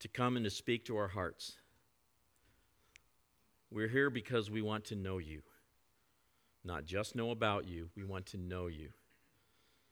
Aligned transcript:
to 0.00 0.08
come 0.08 0.36
and 0.36 0.44
to 0.44 0.50
speak 0.50 0.84
to 0.86 0.96
our 0.96 1.08
hearts. 1.08 1.56
We're 3.70 3.88
here 3.88 4.10
because 4.10 4.50
we 4.50 4.62
want 4.62 4.86
to 4.86 4.96
know 4.96 5.18
you. 5.18 5.42
Not 6.64 6.84
just 6.84 7.14
know 7.14 7.30
about 7.30 7.66
you, 7.68 7.90
we 7.96 8.04
want 8.04 8.26
to 8.26 8.36
know 8.36 8.66
you. 8.66 8.90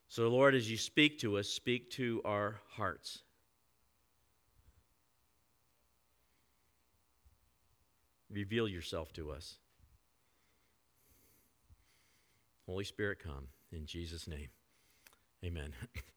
So, 0.08 0.28
Lord, 0.28 0.54
as 0.54 0.70
you 0.70 0.76
speak 0.76 1.18
to 1.20 1.38
us, 1.38 1.48
speak 1.48 1.90
to 1.92 2.22
our 2.24 2.60
hearts. 2.70 3.22
Reveal 8.30 8.68
yourself 8.68 9.12
to 9.14 9.30
us. 9.30 9.56
Holy 12.66 12.84
Spirit, 12.84 13.18
come 13.22 13.48
in 13.72 13.86
Jesus' 13.86 14.26
name. 14.26 14.48
Amen. 15.44 15.72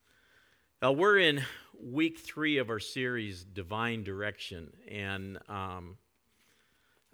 Now, 0.82 0.94
we're 0.94 1.18
in 1.18 1.44
week 1.84 2.20
three 2.20 2.58
of 2.58 2.70
our 2.70 2.80
series, 2.80 3.44
Divine 3.44 4.04
Direction. 4.04 4.72
And 4.90 5.38
um, 5.50 5.98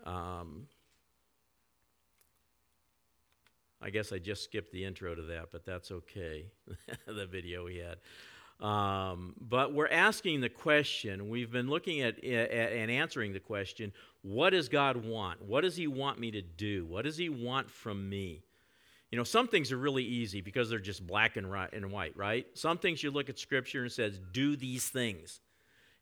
um, 0.04 0.68
I 3.82 3.90
guess 3.90 4.12
I 4.12 4.20
just 4.20 4.44
skipped 4.44 4.72
the 4.72 4.86
intro 4.86 5.16
to 5.16 5.22
that, 5.24 5.48
but 5.52 5.66
that's 5.66 5.90
okay. 5.90 6.46
the 7.08 7.26
video 7.26 7.66
we 7.66 7.78
had. 7.78 7.98
Um, 8.64 9.34
but 9.42 9.74
we're 9.74 9.90
asking 9.90 10.42
the 10.42 10.50
question, 10.50 11.28
we've 11.30 11.52
been 11.52 11.68
looking 11.68 12.02
at, 12.02 12.24
at, 12.24 12.52
and 12.72 12.92
answering 12.92 13.34
the 13.34 13.40
question 13.40 13.92
what 14.22 14.52
does 14.52 14.70
God 14.70 15.06
want? 15.06 15.42
What 15.42 15.62
does 15.62 15.76
He 15.76 15.88
want 15.88 16.20
me 16.20 16.30
to 16.32 16.42
do? 16.44 16.86
What 16.86 17.06
does 17.06 17.18
He 17.18 17.30
want 17.30 17.72
from 17.72 18.08
me? 18.10 18.44
You 19.16 19.22
know, 19.22 19.24
some 19.24 19.48
things 19.48 19.72
are 19.72 19.78
really 19.78 20.04
easy 20.04 20.42
because 20.42 20.70
they're 20.70 20.78
just 20.78 21.08
black 21.08 21.38
and, 21.38 21.48
and 21.72 21.90
white, 21.90 22.18
right? 22.18 22.46
Some 22.54 22.78
things 22.78 23.02
you 23.02 23.12
look 23.12 23.30
at 23.30 23.40
Scripture 23.40 23.84
and 23.84 23.90
says, 23.90 24.20
do 24.34 24.58
these 24.58 24.90
things, 24.90 25.40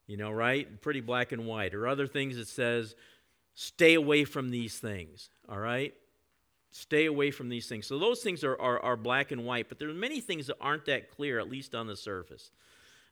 you 0.07 0.17
know, 0.17 0.31
right? 0.31 0.81
Pretty 0.81 0.99
black 0.99 1.31
and 1.31 1.45
white. 1.45 1.75
Or 1.75 1.87
other 1.87 2.07
things 2.07 2.39
it 2.39 2.47
says, 2.47 2.95
stay 3.53 3.93
away 3.93 4.25
from 4.25 4.49
these 4.49 4.79
things, 4.79 5.29
all 5.47 5.59
right? 5.59 5.93
Stay 6.71 7.05
away 7.05 7.29
from 7.29 7.49
these 7.49 7.67
things. 7.67 7.85
So 7.85 7.99
those 7.99 8.21
things 8.21 8.43
are, 8.43 8.59
are, 8.59 8.79
are 8.79 8.97
black 8.97 9.31
and 9.31 9.45
white, 9.45 9.69
but 9.69 9.77
there 9.77 9.89
are 9.89 9.93
many 9.93 10.19
things 10.19 10.47
that 10.47 10.57
aren't 10.59 10.85
that 10.85 11.11
clear, 11.11 11.37
at 11.37 11.47
least 11.47 11.75
on 11.75 11.85
the 11.85 11.95
surface. 11.95 12.49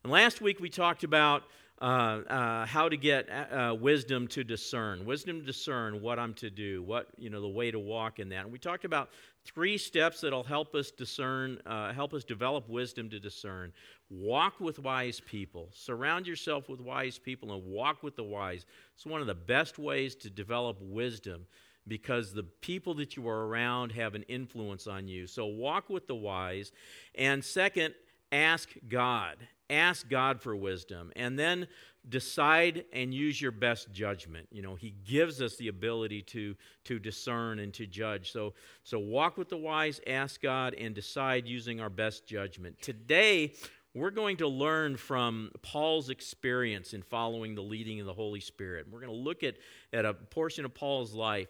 And 0.03 0.11
last 0.11 0.41
week 0.41 0.59
we 0.59 0.71
talked 0.71 1.03
about 1.03 1.43
uh, 1.81 2.21
uh, 2.29 2.65
how 2.67 2.89
to 2.89 2.95
get 2.95 3.27
uh, 3.29 3.55
uh, 3.55 3.73
wisdom 3.73 4.27
to 4.27 4.43
discern, 4.43 5.03
wisdom 5.03 5.39
to 5.39 5.45
discern 5.45 6.01
what 6.01 6.19
I'm 6.19 6.35
to 6.35 6.49
do, 6.49 6.83
what 6.83 7.07
you 7.17 7.31
know, 7.31 7.41
the 7.41 7.49
way 7.49 7.71
to 7.71 7.79
walk 7.79 8.19
in 8.19 8.29
that. 8.29 8.43
And 8.43 8.51
we 8.51 8.59
talked 8.59 8.85
about 8.85 9.09
three 9.45 9.77
steps 9.77 10.21
that'll 10.21 10.43
help 10.43 10.75
us 10.75 10.91
discern, 10.91 11.59
uh, 11.65 11.93
help 11.93 12.13
us 12.13 12.23
develop 12.23 12.69
wisdom 12.69 13.09
to 13.09 13.19
discern. 13.19 13.73
Walk 14.09 14.59
with 14.59 14.79
wise 14.79 15.19
people. 15.19 15.69
Surround 15.73 16.27
yourself 16.27 16.69
with 16.69 16.79
wise 16.79 17.17
people 17.17 17.53
and 17.53 17.63
walk 17.65 18.03
with 18.03 18.15
the 18.15 18.23
wise. 18.23 18.65
It's 18.93 19.05
one 19.05 19.21
of 19.21 19.27
the 19.27 19.35
best 19.35 19.79
ways 19.79 20.15
to 20.15 20.29
develop 20.29 20.77
wisdom 20.81 21.45
because 21.87 22.33
the 22.33 22.43
people 22.43 22.93
that 22.95 23.15
you 23.15 23.27
are 23.27 23.47
around 23.47 23.91
have 23.91 24.13
an 24.13 24.23
influence 24.23 24.85
on 24.87 25.07
you. 25.07 25.25
So 25.27 25.45
walk 25.45 25.89
with 25.89 26.07
the 26.07 26.15
wise. 26.15 26.71
And 27.15 27.43
second, 27.43 27.95
ask 28.31 28.69
God 28.87 29.37
ask 29.71 30.09
God 30.09 30.41
for 30.41 30.55
wisdom, 30.55 31.11
and 31.15 31.39
then 31.39 31.67
decide 32.09 32.85
and 32.93 33.13
use 33.13 33.39
your 33.39 33.51
best 33.51 33.91
judgment. 33.91 34.47
You 34.51 34.61
know, 34.61 34.75
He 34.75 34.95
gives 35.05 35.41
us 35.41 35.55
the 35.57 35.67
ability 35.67 36.23
to, 36.23 36.55
to 36.85 36.99
discern 36.99 37.59
and 37.59 37.73
to 37.75 37.85
judge. 37.85 38.31
So, 38.31 38.53
so 38.83 38.99
walk 38.99 39.37
with 39.37 39.49
the 39.49 39.57
wise, 39.57 40.01
ask 40.07 40.41
God, 40.41 40.73
and 40.73 40.95
decide 40.95 41.47
using 41.47 41.79
our 41.79 41.89
best 41.89 42.25
judgment. 42.25 42.81
Today, 42.81 43.53
we're 43.93 44.11
going 44.11 44.37
to 44.37 44.47
learn 44.47 44.97
from 44.97 45.51
Paul's 45.61 46.09
experience 46.09 46.93
in 46.93 47.01
following 47.01 47.55
the 47.55 47.61
leading 47.61 47.99
of 47.99 48.05
the 48.05 48.13
Holy 48.13 48.39
Spirit. 48.39 48.87
We're 48.89 49.01
going 49.01 49.11
to 49.11 49.17
look 49.17 49.43
at, 49.43 49.55
at 49.93 50.05
a 50.05 50.13
portion 50.13 50.65
of 50.65 50.73
Paul's 50.73 51.13
life. 51.13 51.49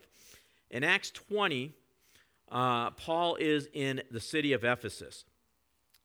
In 0.69 0.83
Acts 0.83 1.11
20, 1.11 1.71
uh, 2.51 2.89
Paul 2.91 3.35
is 3.35 3.67
in 3.73 4.01
the 4.09 4.19
city 4.19 4.53
of 4.53 4.63
Ephesus 4.63 5.25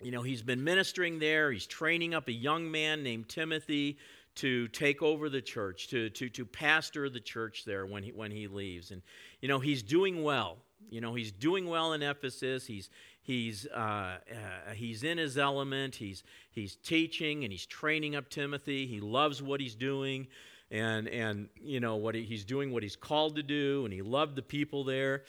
you 0.03 0.11
know, 0.11 0.23
he's 0.23 0.43
been 0.43 0.63
ministering 0.63 1.19
there. 1.19 1.51
He's 1.51 1.67
training 1.67 2.15
up 2.15 2.29
a 2.29 2.33
young 2.33 2.71
man 2.71 3.03
named 3.03 3.29
Timothy 3.29 3.97
to 4.37 4.69
take 4.69 5.03
over 5.03 5.29
the 5.29 5.43
church, 5.43 5.89
to, 5.89 6.11
to, 6.11 6.29
to 6.29 6.45
pastor 6.45 7.09
the 7.09 7.21
church 7.21 7.65
there 7.65 7.87
when 7.87 8.03
he, 8.03 8.13
when 8.13 8.31
he 8.31 8.49
leaves. 8.49 8.91
And, 8.91 9.03
you 9.41 9.49
know, 9.49 9.59
he's 9.59 9.83
doing 9.83 10.23
well. 10.23 10.59
You 10.91 11.01
know, 11.01 11.15
he's 11.15 11.33
doing 11.33 11.67
well 11.67 11.93
in 11.95 12.03
Ephesus. 12.03 12.67
He's, 12.67 12.91
he's, 13.23 13.67
uh, 13.75 14.19
uh, 14.31 14.73
he's 14.75 15.03
in 15.03 15.19
his 15.19 15.39
element. 15.39 15.97
He's, 15.97 16.23
he's 16.51 16.77
teaching 16.77 17.45
and 17.45 17.53
he's 17.53 17.67
training 17.67 18.15
up 18.15 18.29
Timothy. 18.29 18.87
He 18.87 19.01
loves 19.01 19.43
what 19.43 19.61
he's 19.61 19.75
doing 19.75 20.29
and, 20.71 21.09
and 21.09 21.49
you 21.61 21.81
know, 21.81 21.97
what 21.97 22.15
he, 22.15 22.23
he's 22.23 22.45
doing 22.45 22.73
what 22.73 22.83
he's 22.83 22.97
called 22.97 23.37
to 23.37 23.43
do, 23.43 23.85
and 23.85 23.93
he 23.93 24.03
loved 24.03 24.37
the 24.37 24.43
people 24.43 24.85
there. 24.85 25.25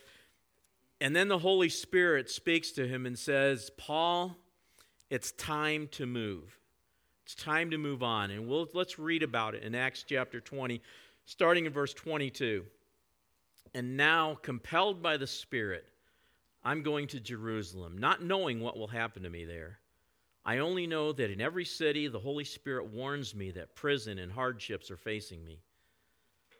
And 0.99 1.15
then 1.15 1.27
the 1.27 1.37
Holy 1.37 1.69
Spirit 1.69 2.29
speaks 2.29 2.71
to 2.71 2.87
him 2.87 3.05
and 3.05 3.17
says, 3.17 3.69
Paul, 3.77 4.35
it's 5.09 5.31
time 5.31 5.87
to 5.91 6.05
move. 6.05 6.57
It's 7.27 7.35
time 7.35 7.71
to 7.71 7.77
move 7.77 8.03
on. 8.03 8.31
And 8.31 8.47
we'll, 8.47 8.69
let's 8.73 8.97
read 8.97 9.21
about 9.21 9.53
it 9.53 9.63
in 9.63 9.75
Acts 9.75 10.05
chapter 10.07 10.39
20, 10.39 10.81
starting 11.25 11.65
in 11.65 11.73
verse 11.73 11.93
22. 11.93 12.63
And 13.75 13.97
now, 13.97 14.37
compelled 14.41 15.03
by 15.03 15.17
the 15.17 15.27
Spirit, 15.27 15.83
I'm 16.63 16.83
going 16.83 17.05
to 17.07 17.19
Jerusalem, 17.19 17.97
not 17.97 18.23
knowing 18.23 18.61
what 18.61 18.77
will 18.77 18.87
happen 18.87 19.23
to 19.23 19.29
me 19.29 19.43
there. 19.43 19.79
I 20.45 20.59
only 20.59 20.87
know 20.87 21.11
that 21.11 21.29
in 21.29 21.41
every 21.41 21.65
city 21.65 22.07
the 22.07 22.17
Holy 22.17 22.45
Spirit 22.45 22.93
warns 22.93 23.35
me 23.35 23.51
that 23.51 23.75
prison 23.75 24.19
and 24.19 24.31
hardships 24.31 24.89
are 24.89 24.95
facing 24.95 25.43
me. 25.43 25.59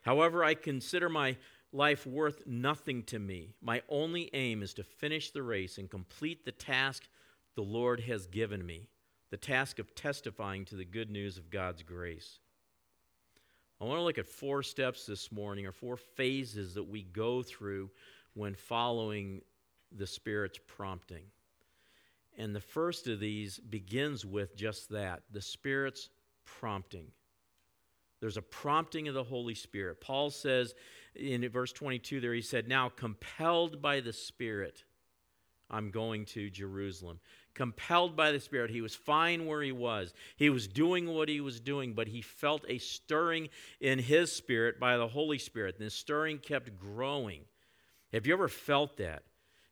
However, 0.02 0.44
I 0.44 0.52
consider 0.52 1.08
my 1.08 1.38
life 1.72 2.06
worth 2.06 2.46
nothing 2.46 3.04
to 3.04 3.18
me. 3.18 3.54
My 3.62 3.80
only 3.88 4.28
aim 4.34 4.62
is 4.62 4.74
to 4.74 4.84
finish 4.84 5.30
the 5.30 5.42
race 5.42 5.78
and 5.78 5.88
complete 5.88 6.44
the 6.44 6.52
task 6.52 7.04
the 7.54 7.62
Lord 7.62 8.00
has 8.00 8.26
given 8.26 8.66
me 8.66 8.90
the 9.30 9.36
task 9.36 9.78
of 9.78 9.94
testifying 9.94 10.64
to 10.66 10.76
the 10.76 10.84
good 10.84 11.10
news 11.10 11.38
of 11.38 11.50
God's 11.50 11.82
grace. 11.82 12.38
I 13.80 13.84
want 13.84 13.98
to 13.98 14.04
look 14.04 14.18
at 14.18 14.26
four 14.26 14.62
steps 14.62 15.06
this 15.06 15.30
morning, 15.30 15.66
or 15.66 15.72
four 15.72 15.96
phases 15.96 16.74
that 16.74 16.88
we 16.88 17.02
go 17.02 17.42
through 17.42 17.90
when 18.34 18.54
following 18.54 19.42
the 19.96 20.06
Spirit's 20.06 20.58
prompting. 20.66 21.24
And 22.36 22.54
the 22.54 22.60
first 22.60 23.06
of 23.08 23.20
these 23.20 23.58
begins 23.58 24.24
with 24.24 24.56
just 24.56 24.90
that 24.90 25.22
the 25.32 25.42
Spirit's 25.42 26.08
prompting. 26.44 27.08
There's 28.20 28.36
a 28.36 28.42
prompting 28.42 29.06
of 29.06 29.14
the 29.14 29.24
Holy 29.24 29.54
Spirit. 29.54 30.00
Paul 30.00 30.30
says 30.30 30.74
in 31.14 31.48
verse 31.48 31.72
22 31.72 32.20
there, 32.20 32.34
he 32.34 32.42
said, 32.42 32.68
Now 32.68 32.88
compelled 32.88 33.80
by 33.80 34.00
the 34.00 34.12
Spirit, 34.12 34.84
I'm 35.70 35.90
going 35.90 36.24
to 36.26 36.50
Jerusalem 36.50 37.20
compelled 37.58 38.16
by 38.16 38.30
the 38.30 38.38
Spirit. 38.38 38.70
He 38.70 38.80
was 38.80 38.94
fine 38.94 39.44
where 39.44 39.60
he 39.60 39.72
was. 39.72 40.14
He 40.36 40.48
was 40.48 40.68
doing 40.68 41.08
what 41.08 41.28
he 41.28 41.40
was 41.40 41.58
doing, 41.58 41.92
but 41.92 42.06
he 42.06 42.22
felt 42.22 42.64
a 42.68 42.78
stirring 42.78 43.48
in 43.80 43.98
his 43.98 44.32
spirit 44.32 44.78
by 44.78 44.96
the 44.96 45.08
Holy 45.08 45.38
Spirit. 45.38 45.76
And 45.76 45.86
the 45.86 45.90
stirring 45.90 46.38
kept 46.38 46.78
growing. 46.78 47.40
Have 48.12 48.26
you 48.26 48.32
ever 48.32 48.46
felt 48.46 48.96
that? 48.98 49.24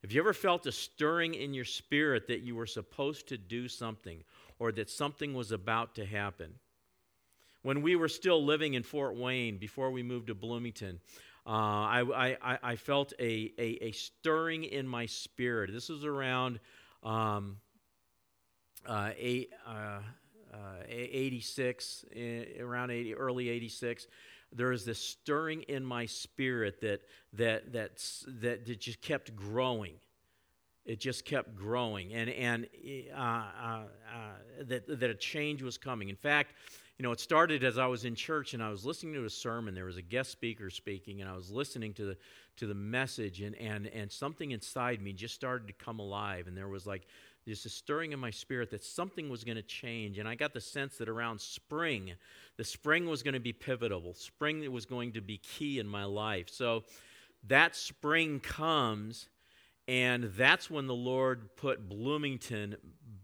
Have 0.02 0.10
you 0.10 0.20
ever 0.20 0.34
felt 0.34 0.66
a 0.66 0.72
stirring 0.72 1.34
in 1.34 1.54
your 1.54 1.64
spirit 1.64 2.26
that 2.26 2.40
you 2.40 2.56
were 2.56 2.66
supposed 2.66 3.28
to 3.28 3.38
do 3.38 3.68
something 3.68 4.24
or 4.58 4.72
that 4.72 4.90
something 4.90 5.32
was 5.32 5.52
about 5.52 5.94
to 5.94 6.04
happen? 6.04 6.54
When 7.62 7.82
we 7.82 7.94
were 7.94 8.08
still 8.08 8.44
living 8.44 8.74
in 8.74 8.82
Fort 8.82 9.16
Wayne 9.16 9.58
before 9.58 9.92
we 9.92 10.02
moved 10.02 10.26
to 10.26 10.34
Bloomington, 10.34 11.00
uh, 11.46 11.50
I, 11.50 12.36
I, 12.42 12.58
I, 12.62 12.76
felt 12.76 13.12
a, 13.20 13.52
a, 13.56 13.84
a, 13.84 13.92
stirring 13.92 14.64
in 14.64 14.86
my 14.86 15.06
spirit. 15.06 15.70
This 15.72 15.88
was 15.88 16.04
around 16.04 16.58
um, 17.04 17.58
uh, 18.84 19.10
eight, 19.16 19.52
uh, 19.66 20.00
uh 20.52 20.58
86, 20.88 22.04
eh, 22.14 22.44
around 22.60 22.90
80, 22.90 23.14
early 23.14 23.48
86, 23.48 24.08
there 24.52 24.68
was 24.68 24.84
this 24.84 24.98
stirring 24.98 25.62
in 25.62 25.84
my 25.84 26.06
spirit 26.06 26.80
that, 26.80 27.02
that, 27.34 27.72
that, 27.72 28.02
that, 28.40 28.66
that 28.66 28.80
just 28.80 29.00
kept 29.00 29.36
growing. 29.36 29.94
It 30.84 31.00
just 31.00 31.24
kept 31.24 31.56
growing, 31.56 32.14
and, 32.14 32.30
and 32.30 32.68
uh, 33.12 33.18
uh, 33.20 33.82
that, 34.66 35.00
that 35.00 35.10
a 35.10 35.16
change 35.16 35.60
was 35.60 35.76
coming. 35.76 36.10
In 36.10 36.16
fact, 36.16 36.54
you 36.98 37.02
know, 37.02 37.12
it 37.12 37.20
started 37.20 37.62
as 37.62 37.76
I 37.76 37.86
was 37.86 38.04
in 38.04 38.14
church 38.14 38.54
and 38.54 38.62
I 38.62 38.70
was 38.70 38.86
listening 38.86 39.14
to 39.14 39.24
a 39.24 39.30
sermon. 39.30 39.74
There 39.74 39.84
was 39.84 39.98
a 39.98 40.02
guest 40.02 40.30
speaker 40.30 40.70
speaking, 40.70 41.20
and 41.20 41.28
I 41.28 41.34
was 41.34 41.50
listening 41.50 41.92
to 41.94 42.06
the 42.06 42.16
to 42.56 42.66
the 42.66 42.74
message, 42.74 43.42
and 43.42 43.54
and 43.56 43.86
and 43.88 44.10
something 44.10 44.50
inside 44.52 45.02
me 45.02 45.12
just 45.12 45.34
started 45.34 45.66
to 45.66 45.74
come 45.74 45.98
alive, 45.98 46.46
and 46.46 46.56
there 46.56 46.68
was 46.68 46.86
like 46.86 47.06
just 47.46 47.66
a 47.66 47.68
stirring 47.68 48.12
in 48.12 48.18
my 48.18 48.30
spirit 48.30 48.70
that 48.70 48.82
something 48.82 49.28
was 49.28 49.44
going 49.44 49.56
to 49.56 49.62
change. 49.62 50.18
And 50.18 50.28
I 50.28 50.34
got 50.34 50.52
the 50.52 50.60
sense 50.60 50.96
that 50.96 51.08
around 51.08 51.40
spring, 51.40 52.12
the 52.56 52.64
spring 52.64 53.06
was 53.06 53.22
going 53.22 53.34
to 53.34 53.40
be 53.40 53.52
pivotal. 53.52 54.14
Spring 54.14 54.70
was 54.72 54.84
going 54.84 55.12
to 55.12 55.20
be 55.20 55.38
key 55.38 55.78
in 55.78 55.86
my 55.86 56.04
life. 56.04 56.48
So 56.50 56.84
that 57.46 57.76
spring 57.76 58.40
comes, 58.40 59.28
and 59.86 60.24
that's 60.24 60.68
when 60.68 60.88
the 60.88 60.94
Lord 60.94 61.56
put 61.56 61.88
Bloomington 61.88 62.76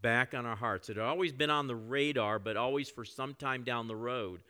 back 0.03 0.35
on 0.35 0.45
our 0.45 0.55
hearts. 0.55 0.89
It 0.89 0.97
had 0.97 1.05
always 1.05 1.33
been 1.33 1.49
on 1.49 1.65
the 1.65 1.75
radar, 1.75 2.37
but 2.37 2.57
always 2.57 2.89
for 2.89 3.05
some 3.05 3.33
time 3.33 3.63
down 3.63 3.87
the 3.87 3.95
road. 3.95 4.41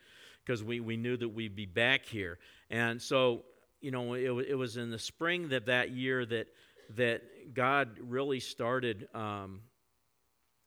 because 0.44 0.62
we, 0.62 0.80
we 0.80 0.96
knew 0.96 1.16
that 1.16 1.28
we'd 1.28 1.56
be 1.56 1.66
back 1.66 2.04
here. 2.04 2.38
And 2.70 3.00
so, 3.00 3.44
you 3.80 3.90
know, 3.90 4.14
it, 4.14 4.48
it 4.48 4.54
was 4.54 4.76
in 4.76 4.90
the 4.90 4.98
spring 4.98 5.48
that 5.48 5.66
that 5.66 5.90
year 5.90 6.24
that, 6.26 6.48
that 6.96 7.54
God 7.54 7.98
really 8.00 8.40
started 8.40 9.08
um, 9.14 9.60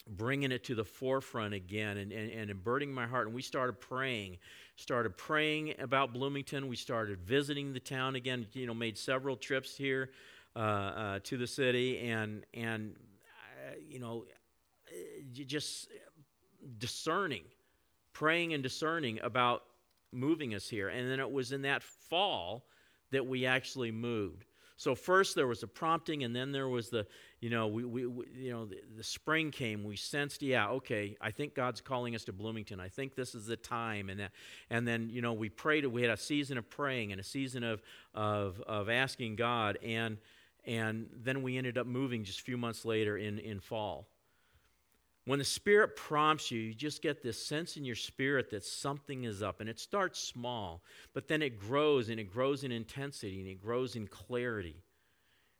bringing 0.07 0.51
it 0.51 0.63
to 0.66 0.75
the 0.75 0.86
forefront 0.86 1.54
again 1.54 1.98
and, 1.98 2.12
and, 2.12 2.50
and 2.50 2.63
burdening 2.63 2.94
my 2.94 3.06
heart. 3.06 3.28
And 3.28 3.36
we 3.36 3.42
started 3.42 3.80
praying, 3.80 4.38
started 4.75 5.18
praying 5.18 5.75
about 5.80 6.13
Bloomington. 6.13 6.68
We 6.68 6.75
started 6.75 7.19
visiting 7.19 7.74
the 7.74 7.80
town 7.80 8.16
again, 8.16 8.48
you 8.54 8.66
know, 8.66 8.74
made 8.74 8.98
several 8.98 9.36
trips 9.36 9.75
here 9.78 10.10
uh, 10.56 10.60
uh, 10.60 11.19
to 11.25 11.38
the 11.38 11.48
city. 11.48 12.00
And, 12.00 12.45
and 12.54 12.95
uh, 13.68 13.75
you 13.88 14.00
know, 14.00 14.25
just 15.33 15.89
discerning, 16.77 17.44
praying 18.13 18.53
and 18.53 18.63
discerning 18.63 19.19
about 19.21 19.63
moving 20.11 20.55
us 20.55 20.67
here. 20.67 20.89
And 20.89 21.09
then 21.09 21.19
it 21.19 21.31
was 21.31 21.51
in 21.51 21.63
that 21.63 21.83
fall 21.83 22.65
that 23.11 23.25
we 23.25 23.45
actually 23.45 23.91
moved. 23.91 24.45
So 24.79 24.94
first 24.94 25.35
there 25.35 25.47
was 25.47 25.63
a 25.63 25.67
prompting, 25.67 26.23
and 26.23 26.35
then 26.35 26.51
there 26.51 26.67
was 26.67 26.89
the, 26.89 27.07
you 27.41 27.49
know, 27.49 27.65
we, 27.65 27.83
we, 27.83 28.05
we 28.05 28.25
you 28.35 28.51
know, 28.51 28.65
the, 28.65 28.79
the, 28.95 29.03
spring 29.03 29.49
came. 29.49 29.83
We 29.83 29.95
sensed, 29.95 30.44
yeah, 30.44 30.69
okay, 30.69 31.17
I 31.19 31.31
think 31.31 31.55
God's 31.55 31.81
calling 31.81 32.13
us 32.13 32.23
to 32.25 32.33
Bloomington. 32.33 32.79
I 32.79 32.88
think 32.88 33.15
this 33.15 33.33
is 33.33 33.47
the 33.47 33.55
time, 33.55 34.09
and 34.09 34.19
that, 34.19 34.31
and 34.69 34.88
then 34.88 35.09
you 35.09 35.23
know, 35.23 35.33
we 35.33 35.50
prayed. 35.50 35.83
We 35.88 36.03
had 36.03 36.11
a 36.11 36.17
season 36.17 36.59
of 36.59 36.69
praying 36.69 37.11
and 37.11 37.19
a 37.19 37.23
season 37.23 37.63
of 37.63 37.81
of 38.13 38.61
of 38.61 38.88
asking 38.88 39.38
God, 39.38 39.79
and 39.83 40.17
and 40.63 41.09
then 41.11 41.41
we 41.41 41.57
ended 41.57 41.79
up 41.79 41.88
moving 41.88 42.23
just 42.23 42.41
a 42.41 42.43
few 42.43 42.57
months 42.57 42.85
later 42.85 43.17
in 43.17 43.39
in 43.39 43.59
fall. 43.59 44.07
When 45.27 45.39
the 45.39 45.45
Spirit 45.45 45.97
prompts 45.97 46.51
you, 46.51 46.57
you 46.57 46.74
just 46.74 47.01
get 47.01 47.21
this 47.21 47.45
sense 47.45 47.75
in 47.75 47.83
your 47.83 47.97
spirit 47.97 48.50
that 48.51 48.63
something 48.63 49.25
is 49.25 49.44
up. 49.44 49.59
And 49.59 49.69
it 49.69 49.77
starts 49.77 50.21
small, 50.21 50.81
but 51.13 51.27
then 51.27 51.41
it 51.41 51.59
grows 51.59 52.07
and 52.07 52.18
it 52.18 52.31
grows 52.31 52.63
in 52.63 52.71
intensity 52.71 53.41
and 53.41 53.50
it 53.50 53.62
grows 53.62 53.97
in 53.97 54.07
clarity. 54.07 54.77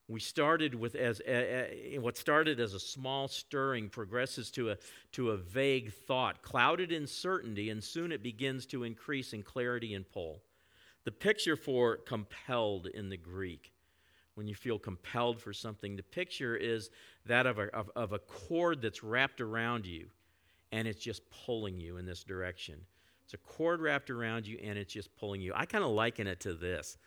We 0.08 0.22
started 0.22 0.74
with 0.74 0.96
as 0.96 1.22
what 2.00 2.16
started 2.16 2.62
as 2.62 2.76
a 2.76 2.80
small 2.80 3.28
stirring 3.28 3.90
progresses 3.90 4.52
to 4.52 4.72
a 4.72 4.78
to 5.12 5.32
a 5.32 5.38
vague 5.38 5.92
thought, 5.92 6.42
clouded 6.44 6.94
in 6.94 7.06
certainty, 7.06 7.70
and 7.70 7.84
soon 7.84 8.14
it 8.14 8.24
begins 8.24 8.68
to 8.68 8.86
increase 8.86 9.34
in 9.34 9.44
clarity 9.44 9.96
and 9.96 10.10
pull. 10.10 10.44
The 11.04 11.12
picture 11.12 11.58
for 11.58 11.98
compelled 11.98 12.88
in 12.88 13.10
the 13.10 13.18
Greek 13.18 13.74
when 14.38 14.48
you 14.48 14.54
feel 14.54 14.78
compelled 14.78 15.42
for 15.42 15.52
something. 15.52 15.96
The 15.96 16.04
picture 16.04 16.56
is 16.56 16.92
that 17.26 17.48
of 17.48 17.58
a, 17.58 17.76
of, 17.76 17.90
of 17.96 18.14
a 18.14 18.20
cord 18.20 18.84
that's 18.84 19.04
wrapped 19.04 19.42
around 19.42 19.88
you 19.88 20.10
and 20.72 20.88
it's 20.88 21.02
just 21.02 21.24
pulling 21.32 21.80
you 21.80 21.98
in 21.98 22.06
this 22.06 22.24
direction. 22.24 22.76
It's 23.24 23.34
a 23.34 23.38
cord 23.38 23.82
wrapped 23.82 24.12
around 24.12 24.46
you 24.46 24.60
and 24.64 24.78
it's 24.78 24.94
just 24.94 25.10
pulling 25.18 25.42
you. 25.42 25.54
I 25.56 25.66
kind 25.66 25.84
of 25.84 25.90
liken 25.90 26.28
it 26.28 26.40
to 26.42 26.54
this. 26.54 27.00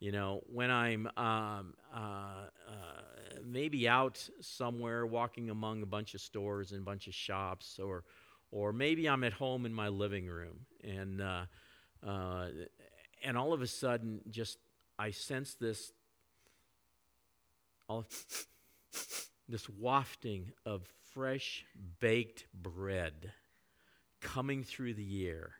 You 0.00 0.10
know, 0.10 0.42
when 0.52 0.68
I'm 0.68 1.06
um, 1.16 1.74
uh, 1.94 2.48
uh, 2.66 3.02
maybe 3.46 3.88
out 3.88 4.28
somewhere 4.40 5.06
walking 5.06 5.50
among 5.50 5.82
a 5.82 5.86
bunch 5.86 6.14
of 6.14 6.20
stores 6.22 6.72
and 6.72 6.80
a 6.80 6.84
bunch 6.84 7.06
of 7.06 7.14
shops, 7.14 7.78
or, 7.78 8.02
or 8.50 8.72
maybe 8.72 9.08
I'm 9.08 9.22
at 9.22 9.32
home 9.32 9.64
in 9.64 9.72
my 9.72 9.86
living 9.86 10.26
room, 10.26 10.66
and 10.82 11.22
uh, 11.22 11.44
uh 12.04 12.48
and 13.22 13.38
all 13.38 13.52
of 13.54 13.62
a 13.62 13.66
sudden, 13.66 14.20
just 14.28 14.58
I 14.98 15.12
sense 15.12 15.54
this 15.54 15.92
all 17.94 18.04
this 19.48 19.68
wafting 19.68 20.50
of 20.66 20.82
fresh 21.12 21.64
baked 22.00 22.46
bread 22.52 23.32
coming 24.20 24.64
through 24.64 24.94
the 24.94 25.28
air. 25.28 25.52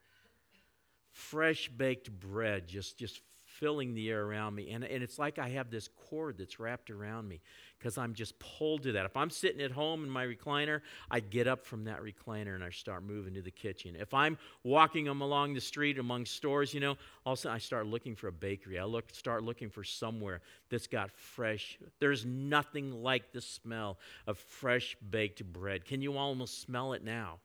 Fresh 1.12 1.68
baked 1.68 2.10
bread 2.10 2.66
just, 2.66 2.98
just 2.98 3.20
filling 3.60 3.94
the 3.94 4.10
air 4.10 4.24
around 4.24 4.54
me. 4.54 4.70
And, 4.70 4.84
and 4.84 5.02
it's 5.02 5.18
like 5.18 5.38
I 5.38 5.48
have 5.50 5.70
this 5.70 5.88
cord 6.08 6.38
that's 6.38 6.58
wrapped 6.58 6.90
around 6.90 7.28
me 7.28 7.40
because 7.78 7.98
I'm 7.98 8.14
just 8.14 8.38
pulled 8.38 8.82
to 8.84 8.92
that. 8.92 9.06
If 9.06 9.16
I'm 9.16 9.30
sitting 9.30 9.60
at 9.60 9.70
home 9.70 10.04
in 10.04 10.10
my 10.10 10.24
recliner, 10.24 10.80
I 11.10 11.20
get 11.20 11.46
up 11.46 11.64
from 11.64 11.84
that 11.84 12.00
recliner 12.02 12.54
and 12.54 12.64
I 12.64 12.70
start 12.70 13.04
moving 13.04 13.34
to 13.34 13.42
the 13.42 13.50
kitchen. 13.50 13.96
If 13.98 14.12
I'm 14.12 14.38
walking 14.62 15.08
along 15.08 15.54
the 15.54 15.60
street 15.60 15.98
among 15.98 16.26
stores, 16.26 16.74
you 16.74 16.80
know, 16.80 16.96
all 17.24 17.34
of 17.34 17.38
a 17.38 17.42
sudden 17.42 17.56
I 17.56 17.58
start 17.58 17.86
looking 17.86 18.16
for 18.16 18.28
a 18.28 18.32
bakery. 18.32 18.78
I 18.78 18.84
look, 18.84 19.14
start 19.14 19.44
looking 19.44 19.70
for 19.70 19.84
somewhere 19.84 20.40
that's 20.70 20.86
got 20.86 21.10
fresh. 21.12 21.78
There's 22.00 22.24
nothing 22.24 23.02
like 23.02 23.32
the 23.32 23.40
smell 23.40 23.98
of 24.26 24.38
fresh 24.38 24.96
baked 25.10 25.44
bread. 25.44 25.84
Can 25.84 26.02
you 26.02 26.16
almost 26.16 26.62
smell 26.62 26.92
it 26.92 27.04
now? 27.04 27.38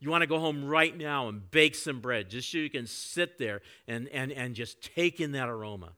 You 0.00 0.10
want 0.10 0.22
to 0.22 0.28
go 0.28 0.38
home 0.38 0.64
right 0.64 0.96
now 0.96 1.28
and 1.28 1.50
bake 1.50 1.74
some 1.74 2.00
bread 2.00 2.30
just 2.30 2.50
so 2.50 2.58
you 2.58 2.70
can 2.70 2.86
sit 2.86 3.38
there 3.38 3.62
and, 3.88 4.08
and, 4.08 4.30
and 4.30 4.54
just 4.54 4.80
take 4.94 5.20
in 5.20 5.32
that 5.32 5.48
aroma. 5.48 5.92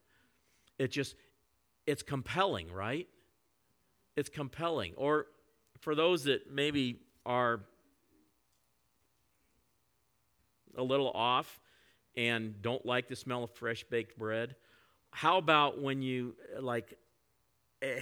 It 0.79 0.91
just, 0.91 1.15
it's 1.87 2.03
compelling, 2.03 2.73
right? 2.73 3.07
It's 4.17 4.31
compelling. 4.31 4.95
Or 4.97 5.27
for 5.81 5.95
those 5.95 6.25
that 6.25 6.51
maybe 6.51 7.01
are 7.27 7.61
a 10.77 10.83
little 10.83 11.11
off 11.11 11.61
and 12.17 12.61
don't 12.63 12.85
like 12.87 13.09
the 13.09 13.17
smell 13.17 13.45
of 13.45 13.51
fresh 13.51 13.85
baked 13.85 14.19
bread, 14.19 14.57
how 15.11 15.37
about 15.37 15.81
when 15.81 16.01
you, 16.01 16.35
like, 16.59 16.95
eh, 17.83 18.01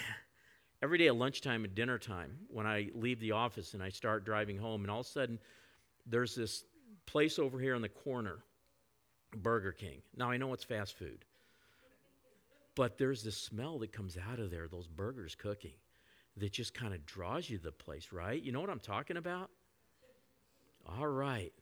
every 0.81 0.99
day 0.99 1.09
at 1.09 1.17
lunchtime 1.17 1.65
and 1.65 1.75
dinner 1.75 1.99
time, 1.99 2.39
when 2.49 2.67
I 2.67 2.91
leave 2.95 3.19
the 3.19 3.33
office 3.33 3.75
and 3.75 3.83
I 3.83 3.89
start 3.89 4.25
driving 4.25 4.59
home, 4.59 4.83
and 4.83 4.91
all 4.91 5.01
of 5.01 5.07
a 5.07 5.09
sudden, 5.09 5.39
there's 6.09 6.35
this 6.35 6.65
place 7.07 7.39
over 7.39 7.59
here 7.59 7.75
in 7.75 7.83
the 7.83 7.89
corner, 7.89 8.39
Burger 9.37 9.73
King. 9.73 10.03
Now, 10.17 10.31
I 10.31 10.37
know 10.37 10.53
it's 10.53 10.65
fast 10.65 10.97
food, 10.97 11.25
but 12.75 12.99
there's 12.99 13.23
this 13.23 13.37
smell 13.37 13.79
that 13.79 13.93
comes 13.93 14.17
out 14.31 14.39
of 14.39 14.51
there, 14.51 14.69
those 14.69 14.87
burgers 14.87 15.35
cooking, 15.35 15.75
that 16.37 16.53
just 16.53 16.75
kind 16.75 16.95
of 16.95 17.05
draws 17.05 17.51
you 17.51 17.59
to 17.59 17.65
the 17.65 17.73
place, 17.73 18.09
right? 18.13 18.41
You 18.41 18.53
know 18.53 18.61
what 18.61 18.71
I'm 18.71 18.79
talking 18.79 19.17
about? 19.17 19.51
All 20.87 21.09
right. 21.09 21.53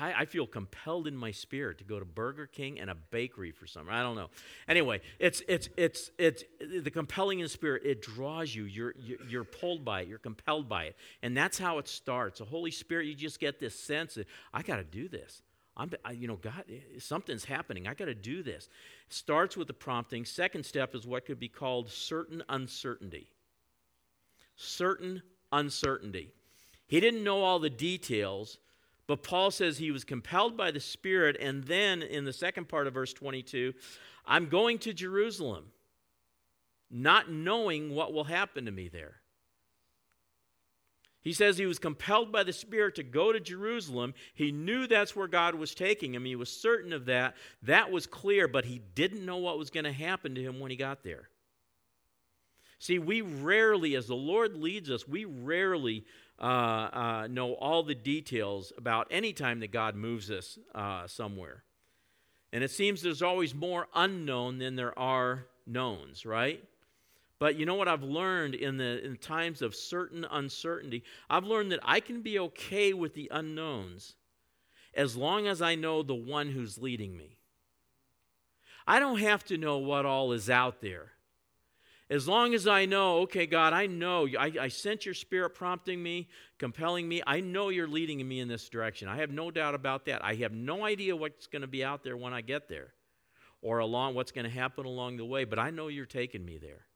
I, 0.00 0.24
feel 0.24 0.46
compelled 0.46 1.06
in 1.06 1.16
my 1.16 1.30
spirit 1.30 1.78
to 1.78 1.84
go 1.84 1.98
to 1.98 2.04
Burger 2.04 2.46
King 2.46 2.80
and 2.80 2.90
a 2.90 2.94
bakery 2.94 3.50
for 3.50 3.66
some. 3.66 3.88
I 3.90 4.02
don't 4.02 4.16
know. 4.16 4.28
Anyway, 4.66 5.00
it's 5.18 5.42
it's 5.48 5.68
it's 5.76 6.10
it's 6.18 6.44
the 6.60 6.90
compelling 6.90 7.40
in 7.40 7.48
spirit. 7.48 7.82
It 7.84 8.02
draws 8.02 8.54
you. 8.54 8.64
You're 8.64 8.94
you're 9.28 9.44
pulled 9.44 9.84
by 9.84 10.02
it. 10.02 10.08
You're 10.08 10.18
compelled 10.18 10.68
by 10.68 10.84
it, 10.84 10.96
and 11.22 11.36
that's 11.36 11.58
how 11.58 11.78
it 11.78 11.88
starts. 11.88 12.38
The 12.38 12.44
Holy 12.44 12.70
Spirit. 12.70 13.06
You 13.06 13.14
just 13.14 13.40
get 13.40 13.60
this 13.60 13.78
sense 13.78 14.14
that 14.14 14.26
I 14.52 14.62
got 14.62 14.76
to 14.76 14.84
do 14.84 15.08
this. 15.08 15.42
I'm, 15.76 15.90
I, 16.04 16.12
you 16.12 16.26
know, 16.26 16.36
God, 16.36 16.64
something's 16.98 17.44
happening. 17.44 17.86
I 17.86 17.94
got 17.94 18.06
to 18.06 18.14
do 18.14 18.42
this. 18.42 18.68
Starts 19.08 19.56
with 19.56 19.68
the 19.68 19.74
prompting. 19.74 20.24
Second 20.24 20.64
step 20.66 20.94
is 20.94 21.06
what 21.06 21.24
could 21.24 21.38
be 21.38 21.48
called 21.48 21.88
certain 21.90 22.42
uncertainty. 22.48 23.28
Certain 24.56 25.22
uncertainty. 25.52 26.32
He 26.88 27.00
didn't 27.00 27.22
know 27.22 27.42
all 27.42 27.58
the 27.58 27.70
details 27.70 28.58
but 29.08 29.22
Paul 29.22 29.50
says 29.50 29.78
he 29.78 29.90
was 29.90 30.04
compelled 30.04 30.56
by 30.56 30.70
the 30.70 30.80
Spirit. 30.80 31.38
And 31.40 31.64
then 31.64 32.02
in 32.02 32.24
the 32.24 32.32
second 32.32 32.68
part 32.68 32.86
of 32.86 32.94
verse 32.94 33.12
22, 33.14 33.72
I'm 34.26 34.48
going 34.48 34.78
to 34.80 34.92
Jerusalem, 34.92 35.72
not 36.90 37.30
knowing 37.30 37.94
what 37.94 38.12
will 38.12 38.24
happen 38.24 38.66
to 38.66 38.70
me 38.70 38.88
there. 38.88 39.16
He 41.22 41.32
says 41.32 41.56
he 41.56 41.66
was 41.66 41.78
compelled 41.78 42.30
by 42.30 42.44
the 42.44 42.52
Spirit 42.52 42.94
to 42.96 43.02
go 43.02 43.32
to 43.32 43.40
Jerusalem. 43.40 44.12
He 44.34 44.52
knew 44.52 44.86
that's 44.86 45.16
where 45.16 45.26
God 45.26 45.54
was 45.54 45.74
taking 45.74 46.14
him. 46.14 46.26
He 46.26 46.36
was 46.36 46.50
certain 46.50 46.92
of 46.92 47.06
that. 47.06 47.34
That 47.62 47.90
was 47.90 48.06
clear, 48.06 48.46
but 48.46 48.66
he 48.66 48.82
didn't 48.94 49.24
know 49.24 49.38
what 49.38 49.58
was 49.58 49.70
going 49.70 49.84
to 49.84 49.92
happen 49.92 50.34
to 50.34 50.42
him 50.42 50.60
when 50.60 50.70
he 50.70 50.76
got 50.76 51.02
there. 51.02 51.30
See, 52.78 52.98
we 52.98 53.20
rarely, 53.20 53.96
as 53.96 54.06
the 54.06 54.14
Lord 54.14 54.56
leads 54.56 54.90
us, 54.90 55.06
we 55.06 55.24
rarely 55.24 56.04
uh, 56.40 56.44
uh, 56.44 57.26
know 57.28 57.54
all 57.54 57.82
the 57.82 57.94
details 57.94 58.72
about 58.78 59.08
any 59.10 59.32
time 59.32 59.60
that 59.60 59.72
God 59.72 59.96
moves 59.96 60.30
us 60.30 60.58
uh, 60.74 61.06
somewhere. 61.06 61.64
And 62.52 62.62
it 62.62 62.70
seems 62.70 63.02
there's 63.02 63.22
always 63.22 63.54
more 63.54 63.88
unknown 63.94 64.58
than 64.58 64.76
there 64.76 64.96
are 64.98 65.46
knowns, 65.66 66.24
right? 66.24 66.62
But 67.40 67.56
you 67.56 67.66
know 67.66 67.74
what 67.74 67.88
I've 67.88 68.02
learned 68.02 68.54
in 68.54 68.78
the 68.78 69.04
in 69.04 69.16
times 69.16 69.62
of 69.62 69.74
certain 69.74 70.24
uncertainty? 70.30 71.04
I've 71.28 71.44
learned 71.44 71.72
that 71.72 71.80
I 71.82 72.00
can 72.00 72.22
be 72.22 72.38
okay 72.38 72.92
with 72.92 73.14
the 73.14 73.28
unknowns 73.32 74.14
as 74.94 75.16
long 75.16 75.46
as 75.46 75.62
I 75.62 75.74
know 75.74 76.02
the 76.02 76.14
one 76.14 76.50
who's 76.50 76.78
leading 76.78 77.16
me. 77.16 77.38
I 78.86 78.98
don't 78.98 79.20
have 79.20 79.44
to 79.46 79.58
know 79.58 79.78
what 79.78 80.06
all 80.06 80.32
is 80.32 80.48
out 80.48 80.80
there. 80.80 81.12
As 82.10 82.26
long 82.26 82.54
as 82.54 82.66
I 82.66 82.86
know, 82.86 83.18
okay, 83.18 83.46
God, 83.46 83.74
I 83.74 83.86
know, 83.86 84.26
I, 84.38 84.52
I 84.60 84.68
sent 84.68 85.04
your 85.04 85.14
spirit 85.14 85.50
prompting 85.50 86.02
me, 86.02 86.28
compelling 86.58 87.06
me. 87.06 87.22
I 87.26 87.40
know 87.40 87.68
you're 87.68 87.86
leading 87.86 88.26
me 88.26 88.40
in 88.40 88.48
this 88.48 88.70
direction. 88.70 89.08
I 89.08 89.16
have 89.16 89.30
no 89.30 89.50
doubt 89.50 89.74
about 89.74 90.06
that. 90.06 90.24
I 90.24 90.34
have 90.36 90.52
no 90.52 90.84
idea 90.84 91.14
what's 91.14 91.46
going 91.46 91.62
to 91.62 91.68
be 91.68 91.84
out 91.84 92.02
there 92.02 92.16
when 92.16 92.32
I 92.32 92.40
get 92.40 92.68
there 92.68 92.94
or 93.60 93.80
along 93.80 94.14
what's 94.14 94.32
going 94.32 94.46
to 94.46 94.50
happen 94.50 94.86
along 94.86 95.16
the 95.18 95.24
way, 95.24 95.44
but 95.44 95.58
I 95.58 95.70
know 95.70 95.88
you're 95.88 96.06
taking 96.06 96.44
me 96.44 96.58
there. 96.58 96.86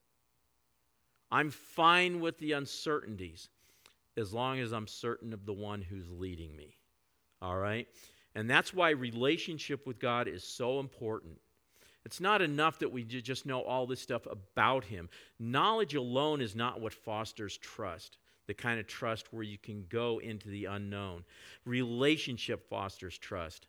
I'm 1.29 1.51
fine 1.51 2.19
with 2.19 2.37
the 2.39 2.53
uncertainties 2.53 3.49
as 4.17 4.33
long 4.33 4.59
as 4.59 4.71
I'm 4.71 4.87
certain 4.87 5.33
of 5.33 5.45
the 5.45 5.53
one 5.53 5.81
who's 5.81 6.09
leading 6.09 6.55
me. 6.55 6.77
All 7.41 7.57
right? 7.57 7.87
And 8.35 8.49
that's 8.49 8.73
why 8.73 8.91
relationship 8.91 9.85
with 9.85 9.99
God 9.99 10.27
is 10.27 10.43
so 10.43 10.79
important. 10.79 11.39
It's 12.05 12.19
not 12.19 12.41
enough 12.41 12.79
that 12.79 12.91
we 12.91 13.03
just 13.03 13.45
know 13.45 13.61
all 13.61 13.87
this 13.87 14.01
stuff 14.01 14.27
about 14.29 14.85
Him. 14.85 15.09
Knowledge 15.39 15.95
alone 15.95 16.41
is 16.41 16.55
not 16.55 16.81
what 16.81 16.93
fosters 16.93 17.57
trust, 17.57 18.17
the 18.47 18.53
kind 18.53 18.79
of 18.79 18.87
trust 18.87 19.31
where 19.31 19.43
you 19.43 19.57
can 19.57 19.85
go 19.89 20.19
into 20.19 20.49
the 20.49 20.65
unknown. 20.65 21.23
Relationship 21.65 22.67
fosters 22.69 23.17
trust. 23.17 23.67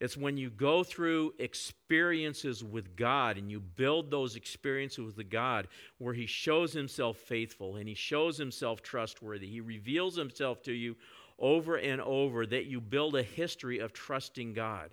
It's 0.00 0.16
when 0.16 0.36
you 0.36 0.48
go 0.48 0.84
through 0.84 1.34
experiences 1.38 2.62
with 2.62 2.94
God 2.94 3.36
and 3.36 3.50
you 3.50 3.58
build 3.58 4.10
those 4.10 4.36
experiences 4.36 5.04
with 5.04 5.16
the 5.16 5.24
God 5.24 5.66
where 5.98 6.14
He 6.14 6.26
shows 6.26 6.72
Himself 6.72 7.16
faithful 7.16 7.76
and 7.76 7.88
He 7.88 7.94
shows 7.94 8.38
Himself 8.38 8.80
trustworthy. 8.80 9.48
He 9.48 9.60
reveals 9.60 10.16
Himself 10.16 10.62
to 10.62 10.72
you 10.72 10.96
over 11.38 11.76
and 11.76 12.00
over 12.00 12.46
that 12.46 12.66
you 12.66 12.80
build 12.80 13.16
a 13.16 13.22
history 13.22 13.78
of 13.78 13.92
trusting 13.92 14.54
God. 14.54 14.90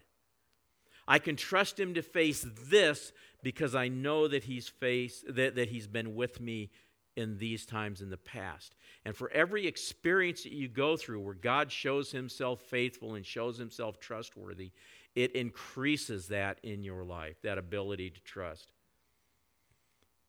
I 1.08 1.20
can 1.20 1.36
trust 1.36 1.80
Him 1.80 1.94
to 1.94 2.02
face 2.02 2.46
this 2.70 3.12
because 3.44 3.76
I 3.76 3.88
know 3.88 4.28
that 4.28 4.44
He's 4.44 4.68
faced, 4.68 5.36
that, 5.36 5.56
that 5.56 5.70
He's 5.70 5.88
been 5.88 6.16
with 6.16 6.40
me 6.40 6.70
in 7.16 7.38
these 7.38 7.66
times 7.66 8.02
in 8.02 8.10
the 8.10 8.18
past. 8.18 8.76
And 9.06 9.16
for 9.16 9.30
every 9.32 9.68
experience 9.68 10.44
that 10.44 10.52
you 10.52 10.68
go 10.68 10.98
through 10.98 11.22
where 11.22 11.34
God 11.34 11.72
shows 11.72 12.12
himself 12.12 12.62
faithful 12.62 13.16
and 13.16 13.26
shows 13.26 13.58
himself 13.58 14.00
trustworthy, 14.00 14.72
it 15.16 15.32
increases 15.32 16.28
that 16.28 16.60
in 16.64 16.84
your 16.84 17.04
life, 17.04 17.42
that 17.42 17.58
ability 17.58 18.10
to 18.10 18.20
trust. 18.22 18.74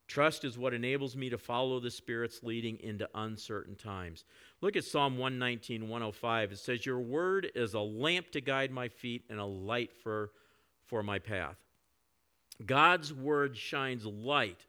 Trust 0.06 0.44
is 0.44 0.56
what 0.56 0.72
enables 0.72 1.16
me 1.16 1.30
to 1.30 1.38
follow 1.38 1.80
the 1.80 1.90
Spirit's 1.90 2.44
leading 2.44 2.78
into 2.80 3.08
uncertain 3.12 3.74
times. 3.74 4.24
Look 4.60 4.76
at 4.76 4.84
Psalm 4.84 5.18
119, 5.18 5.88
105. 5.88 6.52
It 6.52 6.58
says, 6.58 6.86
Your 6.86 7.00
word 7.00 7.50
is 7.56 7.74
a 7.74 7.80
lamp 7.80 8.30
to 8.30 8.40
guide 8.40 8.70
my 8.70 8.86
feet 8.88 9.24
and 9.28 9.40
a 9.40 9.44
light 9.44 9.92
for, 9.92 10.30
for 10.86 11.02
my 11.02 11.18
path. 11.18 11.56
God's 12.64 13.12
word 13.12 13.56
shines 13.56 14.06
light 14.06 14.64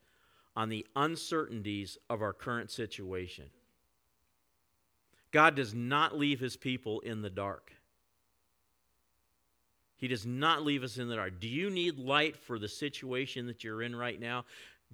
on 0.55 0.69
the 0.69 0.85
uncertainties 0.95 1.97
of 2.09 2.21
our 2.21 2.33
current 2.33 2.71
situation. 2.71 3.45
God 5.31 5.55
does 5.55 5.73
not 5.73 6.17
leave 6.17 6.39
his 6.39 6.57
people 6.57 6.99
in 7.01 7.21
the 7.21 7.29
dark. 7.29 7.71
He 9.97 10.07
does 10.07 10.25
not 10.25 10.63
leave 10.63 10.83
us 10.83 10.97
in 10.97 11.07
the 11.07 11.15
dark. 11.15 11.39
Do 11.39 11.47
you 11.47 11.69
need 11.69 11.97
light 11.97 12.35
for 12.35 12.59
the 12.59 12.67
situation 12.67 13.47
that 13.47 13.63
you're 13.63 13.81
in 13.81 13.95
right 13.95 14.19
now? 14.19 14.45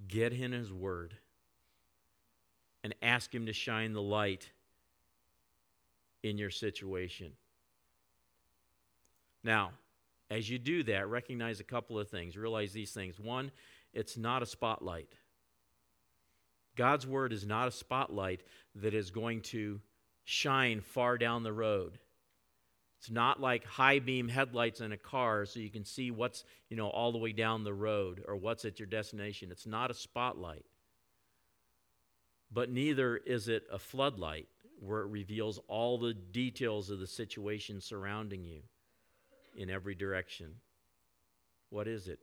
Get 0.08 0.32
in 0.32 0.52
his 0.52 0.72
word 0.72 1.14
and 2.82 2.94
ask 3.02 3.34
him 3.34 3.46
to 3.46 3.52
shine 3.52 3.92
the 3.92 4.02
light 4.02 4.48
in 6.22 6.38
your 6.38 6.50
situation. 6.50 7.32
Now, 9.42 9.72
as 10.34 10.50
you 10.50 10.58
do 10.58 10.82
that, 10.82 11.08
recognize 11.08 11.60
a 11.60 11.64
couple 11.64 11.96
of 11.96 12.08
things. 12.08 12.36
Realize 12.36 12.72
these 12.72 12.90
things. 12.90 13.20
One, 13.20 13.52
it's 13.92 14.16
not 14.16 14.42
a 14.42 14.46
spotlight. 14.46 15.12
God's 16.74 17.06
word 17.06 17.32
is 17.32 17.46
not 17.46 17.68
a 17.68 17.70
spotlight 17.70 18.42
that 18.74 18.94
is 18.94 19.12
going 19.12 19.42
to 19.42 19.80
shine 20.24 20.80
far 20.80 21.18
down 21.18 21.44
the 21.44 21.52
road. 21.52 22.00
It's 22.98 23.12
not 23.12 23.40
like 23.40 23.64
high 23.64 24.00
beam 24.00 24.26
headlights 24.26 24.80
in 24.80 24.90
a 24.90 24.96
car 24.96 25.46
so 25.46 25.60
you 25.60 25.70
can 25.70 25.84
see 25.84 26.10
what's, 26.10 26.42
you 26.68 26.76
know, 26.76 26.88
all 26.88 27.12
the 27.12 27.18
way 27.18 27.30
down 27.30 27.62
the 27.62 27.72
road 27.72 28.24
or 28.26 28.34
what's 28.34 28.64
at 28.64 28.80
your 28.80 28.88
destination. 28.88 29.52
It's 29.52 29.66
not 29.66 29.92
a 29.92 29.94
spotlight. 29.94 30.64
But 32.50 32.70
neither 32.70 33.18
is 33.18 33.46
it 33.46 33.68
a 33.70 33.78
floodlight 33.78 34.48
where 34.80 35.02
it 35.02 35.10
reveals 35.10 35.60
all 35.68 35.96
the 35.96 36.12
details 36.12 36.90
of 36.90 36.98
the 36.98 37.06
situation 37.06 37.80
surrounding 37.80 38.42
you 38.42 38.62
in 39.56 39.70
every 39.70 39.94
direction. 39.94 40.54
What 41.70 41.88
is 41.88 42.08
it? 42.08 42.18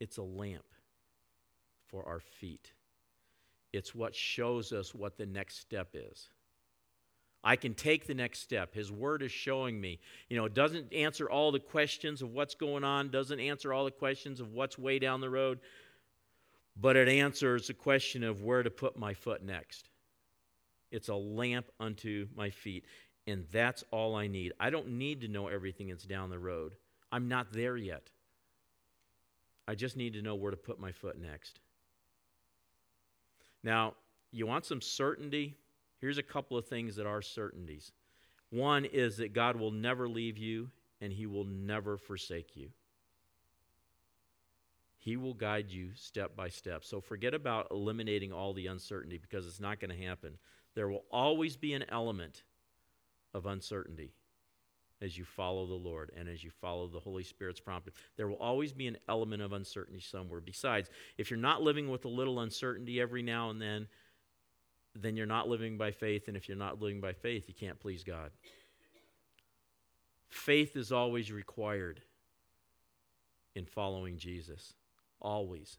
It's 0.00 0.18
a 0.18 0.22
lamp 0.22 0.64
for 1.88 2.06
our 2.06 2.20
feet. 2.20 2.72
It's 3.72 3.94
what 3.94 4.14
shows 4.14 4.72
us 4.72 4.94
what 4.94 5.16
the 5.16 5.26
next 5.26 5.60
step 5.60 5.90
is. 5.94 6.28
I 7.44 7.54
can 7.54 7.74
take 7.74 8.06
the 8.06 8.14
next 8.14 8.40
step. 8.40 8.74
His 8.74 8.90
word 8.90 9.22
is 9.22 9.30
showing 9.30 9.80
me. 9.80 10.00
You 10.28 10.36
know, 10.36 10.46
it 10.46 10.54
doesn't 10.54 10.92
answer 10.92 11.30
all 11.30 11.52
the 11.52 11.60
questions 11.60 12.20
of 12.20 12.32
what's 12.32 12.56
going 12.56 12.82
on, 12.82 13.10
doesn't 13.10 13.38
answer 13.38 13.72
all 13.72 13.84
the 13.84 13.90
questions 13.92 14.40
of 14.40 14.52
what's 14.52 14.78
way 14.78 14.98
down 14.98 15.20
the 15.20 15.30
road, 15.30 15.60
but 16.76 16.96
it 16.96 17.08
answers 17.08 17.68
the 17.68 17.74
question 17.74 18.24
of 18.24 18.42
where 18.42 18.62
to 18.62 18.70
put 18.70 18.98
my 18.98 19.14
foot 19.14 19.44
next. 19.44 19.88
It's 20.90 21.08
a 21.08 21.14
lamp 21.14 21.66
unto 21.78 22.26
my 22.34 22.50
feet, 22.50 22.84
and 23.26 23.44
that's 23.50 23.84
all 23.90 24.14
I 24.14 24.26
need. 24.28 24.52
I 24.60 24.70
don't 24.70 24.88
need 24.90 25.20
to 25.22 25.28
know 25.28 25.48
everything 25.48 25.88
that's 25.88 26.04
down 26.04 26.30
the 26.30 26.38
road. 26.38 26.74
I'm 27.10 27.28
not 27.28 27.52
there 27.52 27.76
yet. 27.76 28.10
I 29.68 29.74
just 29.74 29.96
need 29.96 30.12
to 30.14 30.22
know 30.22 30.34
where 30.34 30.50
to 30.50 30.56
put 30.56 30.78
my 30.78 30.92
foot 30.92 31.20
next. 31.20 31.58
Now, 33.64 33.94
you 34.30 34.46
want 34.46 34.64
some 34.64 34.80
certainty? 34.80 35.56
Here's 36.00 36.18
a 36.18 36.22
couple 36.22 36.56
of 36.56 36.66
things 36.66 36.96
that 36.96 37.06
are 37.06 37.22
certainties. 37.22 37.92
One 38.50 38.84
is 38.84 39.16
that 39.16 39.32
God 39.32 39.56
will 39.56 39.72
never 39.72 40.08
leave 40.08 40.38
you 40.38 40.70
and 41.00 41.12
he 41.12 41.26
will 41.26 41.44
never 41.44 41.96
forsake 41.96 42.56
you. 42.56 42.70
He 44.98 45.16
will 45.16 45.34
guide 45.34 45.70
you 45.70 45.90
step 45.94 46.36
by 46.36 46.48
step. 46.48 46.84
So 46.84 47.00
forget 47.00 47.34
about 47.34 47.68
eliminating 47.70 48.32
all 48.32 48.52
the 48.52 48.66
uncertainty 48.66 49.18
because 49.18 49.46
it's 49.46 49.60
not 49.60 49.80
going 49.80 49.96
to 49.96 50.06
happen. 50.06 50.38
There 50.74 50.88
will 50.88 51.04
always 51.10 51.56
be 51.56 51.74
an 51.74 51.84
element 51.88 52.42
of 53.34 53.46
uncertainty 53.46 54.12
as 55.02 55.16
you 55.16 55.24
follow 55.24 55.66
the 55.66 55.74
Lord 55.74 56.10
and 56.16 56.28
as 56.28 56.42
you 56.42 56.50
follow 56.50 56.88
the 56.88 57.00
Holy 57.00 57.22
Spirit's 57.22 57.60
prompting. 57.60 57.92
There 58.16 58.28
will 58.28 58.36
always 58.36 58.72
be 58.72 58.86
an 58.86 58.96
element 59.08 59.42
of 59.42 59.52
uncertainty 59.52 60.00
somewhere. 60.00 60.40
Besides, 60.40 60.88
if 61.18 61.30
you're 61.30 61.38
not 61.38 61.62
living 61.62 61.90
with 61.90 62.04
a 62.04 62.08
little 62.08 62.40
uncertainty 62.40 63.00
every 63.00 63.22
now 63.22 63.50
and 63.50 63.60
then, 63.60 63.88
then 64.94 65.16
you're 65.16 65.26
not 65.26 65.48
living 65.48 65.76
by 65.76 65.90
faith. 65.90 66.28
And 66.28 66.36
if 66.36 66.48
you're 66.48 66.56
not 66.56 66.80
living 66.80 67.00
by 67.00 67.12
faith, 67.12 67.44
you 67.48 67.54
can't 67.54 67.78
please 67.78 68.04
God. 68.04 68.30
Faith 70.28 70.76
is 70.76 70.92
always 70.92 71.30
required 71.30 72.00
in 73.54 73.66
following 73.66 74.16
Jesus. 74.16 74.74
Always. 75.20 75.78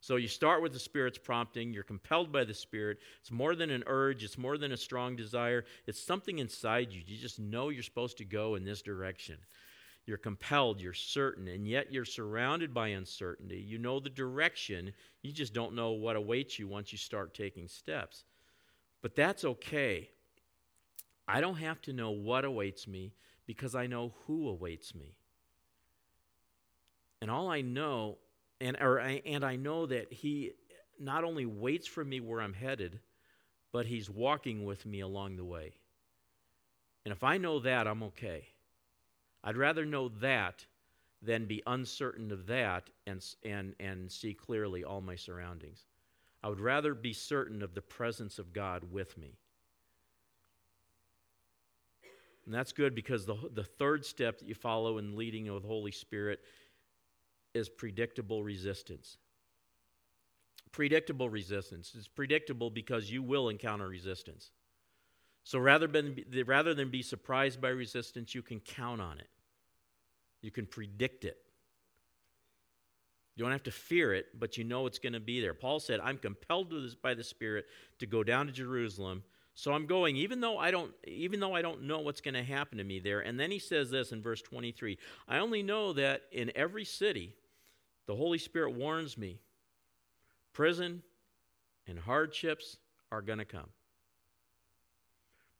So 0.00 0.16
you 0.16 0.28
start 0.28 0.62
with 0.62 0.72
the 0.72 0.78
Spirit's 0.78 1.18
prompting. 1.18 1.74
You're 1.74 1.82
compelled 1.82 2.32
by 2.32 2.44
the 2.44 2.54
Spirit. 2.54 2.98
It's 3.20 3.30
more 3.30 3.54
than 3.54 3.70
an 3.70 3.84
urge, 3.86 4.24
it's 4.24 4.38
more 4.38 4.56
than 4.56 4.72
a 4.72 4.76
strong 4.76 5.14
desire. 5.14 5.64
It's 5.86 6.02
something 6.02 6.38
inside 6.38 6.92
you. 6.92 7.02
You 7.04 7.18
just 7.18 7.38
know 7.38 7.68
you're 7.68 7.82
supposed 7.82 8.16
to 8.18 8.24
go 8.24 8.54
in 8.54 8.64
this 8.64 8.80
direction. 8.80 9.36
You're 10.06 10.16
compelled, 10.16 10.80
you're 10.80 10.94
certain, 10.94 11.46
and 11.48 11.68
yet 11.68 11.92
you're 11.92 12.06
surrounded 12.06 12.72
by 12.72 12.88
uncertainty. 12.88 13.58
You 13.58 13.78
know 13.78 14.00
the 14.00 14.08
direction, 14.08 14.92
you 15.22 15.32
just 15.32 15.52
don't 15.52 15.74
know 15.74 15.90
what 15.92 16.16
awaits 16.16 16.58
you 16.58 16.66
once 16.66 16.90
you 16.90 16.98
start 16.98 17.34
taking 17.34 17.68
steps. 17.68 18.24
But 19.02 19.14
that's 19.14 19.44
okay. 19.44 20.10
I 21.28 21.40
don't 21.40 21.56
have 21.56 21.80
to 21.82 21.92
know 21.92 22.10
what 22.10 22.44
awaits 22.44 22.88
me 22.88 23.12
because 23.46 23.74
I 23.74 23.86
know 23.86 24.14
who 24.26 24.48
awaits 24.48 24.94
me. 24.94 25.14
And 27.20 27.30
all 27.30 27.48
I 27.50 27.60
know 27.60 28.18
and, 28.60 28.76
or, 28.80 28.98
and 28.98 29.44
I 29.44 29.56
know 29.56 29.86
that 29.86 30.12
He 30.12 30.52
not 30.98 31.24
only 31.24 31.46
waits 31.46 31.86
for 31.86 32.04
me 32.04 32.20
where 32.20 32.40
I'm 32.40 32.52
headed, 32.52 33.00
but 33.72 33.86
He's 33.86 34.10
walking 34.10 34.64
with 34.64 34.84
me 34.86 35.00
along 35.00 35.36
the 35.36 35.44
way. 35.44 35.72
And 37.04 37.12
if 37.12 37.24
I 37.24 37.38
know 37.38 37.60
that, 37.60 37.86
I'm 37.86 38.02
okay. 38.04 38.44
I'd 39.42 39.56
rather 39.56 39.86
know 39.86 40.10
that 40.20 40.66
than 41.22 41.46
be 41.46 41.62
uncertain 41.66 42.30
of 42.32 42.46
that 42.46 42.90
and, 43.06 43.24
and, 43.44 43.74
and 43.80 44.10
see 44.10 44.34
clearly 44.34 44.84
all 44.84 45.00
my 45.00 45.16
surroundings. 45.16 45.84
I 46.42 46.48
would 46.48 46.60
rather 46.60 46.94
be 46.94 47.12
certain 47.12 47.62
of 47.62 47.74
the 47.74 47.82
presence 47.82 48.38
of 48.38 48.52
God 48.52 48.84
with 48.90 49.16
me. 49.18 49.36
And 52.46 52.54
that's 52.54 52.72
good 52.72 52.94
because 52.94 53.26
the, 53.26 53.36
the 53.52 53.64
third 53.64 54.04
step 54.04 54.38
that 54.38 54.48
you 54.48 54.54
follow 54.54 54.98
in 54.98 55.16
leading 55.16 55.52
with 55.52 55.62
the 55.62 55.68
Holy 55.68 55.92
Spirit 55.92 56.40
is 57.54 57.68
predictable 57.68 58.42
resistance. 58.42 59.16
Predictable 60.72 61.28
resistance. 61.28 61.92
It's 61.96 62.08
predictable 62.08 62.70
because 62.70 63.10
you 63.10 63.22
will 63.22 63.48
encounter 63.48 63.88
resistance. 63.88 64.50
So 65.44 65.58
rather 65.58 65.86
than, 65.86 66.22
rather 66.46 66.74
than 66.74 66.90
be 66.90 67.02
surprised 67.02 67.60
by 67.60 67.70
resistance, 67.70 68.34
you 68.34 68.42
can 68.42 68.60
count 68.60 69.00
on 69.00 69.18
it. 69.18 69.28
You 70.42 70.50
can 70.50 70.66
predict 70.66 71.24
it. 71.24 71.38
You 73.34 73.44
don't 73.44 73.52
have 73.52 73.62
to 73.64 73.70
fear 73.70 74.12
it, 74.12 74.38
but 74.38 74.58
you 74.58 74.64
know 74.64 74.86
it's 74.86 74.98
going 74.98 75.14
to 75.14 75.20
be 75.20 75.40
there. 75.40 75.54
Paul 75.54 75.80
said, 75.80 76.00
I'm 76.00 76.18
compelled 76.18 76.74
by 77.02 77.14
the 77.14 77.24
Spirit 77.24 77.66
to 77.98 78.06
go 78.06 78.22
down 78.22 78.46
to 78.46 78.52
Jerusalem. 78.52 79.22
So 79.60 79.74
I'm 79.74 79.84
going, 79.84 80.16
even 80.16 80.40
though 80.40 80.56
I 80.56 80.70
don't, 80.70 80.90
even 81.06 81.38
though 81.38 81.54
I 81.54 81.60
don't 81.60 81.82
know 81.82 81.98
what's 81.98 82.22
going 82.22 82.32
to 82.32 82.42
happen 82.42 82.78
to 82.78 82.84
me 82.84 82.98
there. 82.98 83.20
And 83.20 83.38
then 83.38 83.50
he 83.50 83.58
says 83.58 83.90
this 83.90 84.10
in 84.10 84.22
verse 84.22 84.40
23 84.40 84.96
I 85.28 85.36
only 85.36 85.62
know 85.62 85.92
that 85.92 86.22
in 86.32 86.50
every 86.54 86.86
city 86.86 87.34
the 88.06 88.16
Holy 88.16 88.38
Spirit 88.38 88.72
warns 88.72 89.18
me 89.18 89.38
prison 90.54 91.02
and 91.86 91.98
hardships 91.98 92.78
are 93.12 93.20
going 93.20 93.38
to 93.38 93.44
come. 93.44 93.68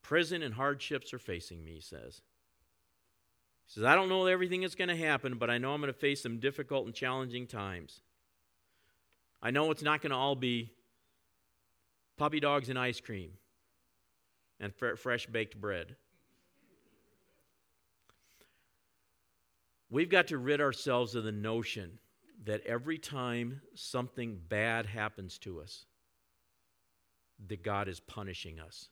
Prison 0.01 0.43
and 0.43 0.55
hardships 0.55 1.13
are 1.13 1.19
facing 1.19 1.63
me, 1.63 1.75
he 1.75 1.81
says. 1.83 2.23
He 3.67 3.75
says, 3.75 3.85
I 3.85 3.97
don't 3.97 4.09
know 4.09 4.25
everything 4.25 4.63
that's 4.63 4.77
going 4.77 4.89
to 4.89 4.97
happen, 4.97 5.37
but 5.37 5.51
I 5.51 5.59
know 5.59 5.75
I'm 5.75 5.81
going 5.83 5.93
to 5.93 5.99
face 5.99 6.23
some 6.23 6.39
difficult 6.39 6.87
and 6.87 6.95
challenging 6.95 7.47
times. 7.47 8.01
I 9.43 9.51
know 9.51 9.71
it's 9.71 9.83
not 9.83 10.01
going 10.01 10.13
to 10.13 10.17
all 10.17 10.37
be 10.37 10.73
puppy 12.17 12.41
dogs 12.41 12.71
and 12.71 12.79
ice 12.79 12.99
cream 12.99 13.33
and 14.61 14.75
fresh 14.75 15.27
baked 15.27 15.61
bread. 15.61 15.97
We've 19.91 20.09
got 20.09 20.29
to 20.29 20.39
rid 20.39 20.61
ourselves 20.61 21.15
of 21.15 21.25
the 21.25 21.33
notion 21.33 21.99
that 22.45 22.65
every 22.65 22.99
time 22.99 23.61
something 23.75 24.39
bad 24.49 24.87
happens 24.87 25.39
to 25.39 25.61
us, 25.61 25.85
that 27.49 27.63
God 27.63 27.89
is 27.89 27.99
punishing 28.01 28.61
us. 28.61 28.89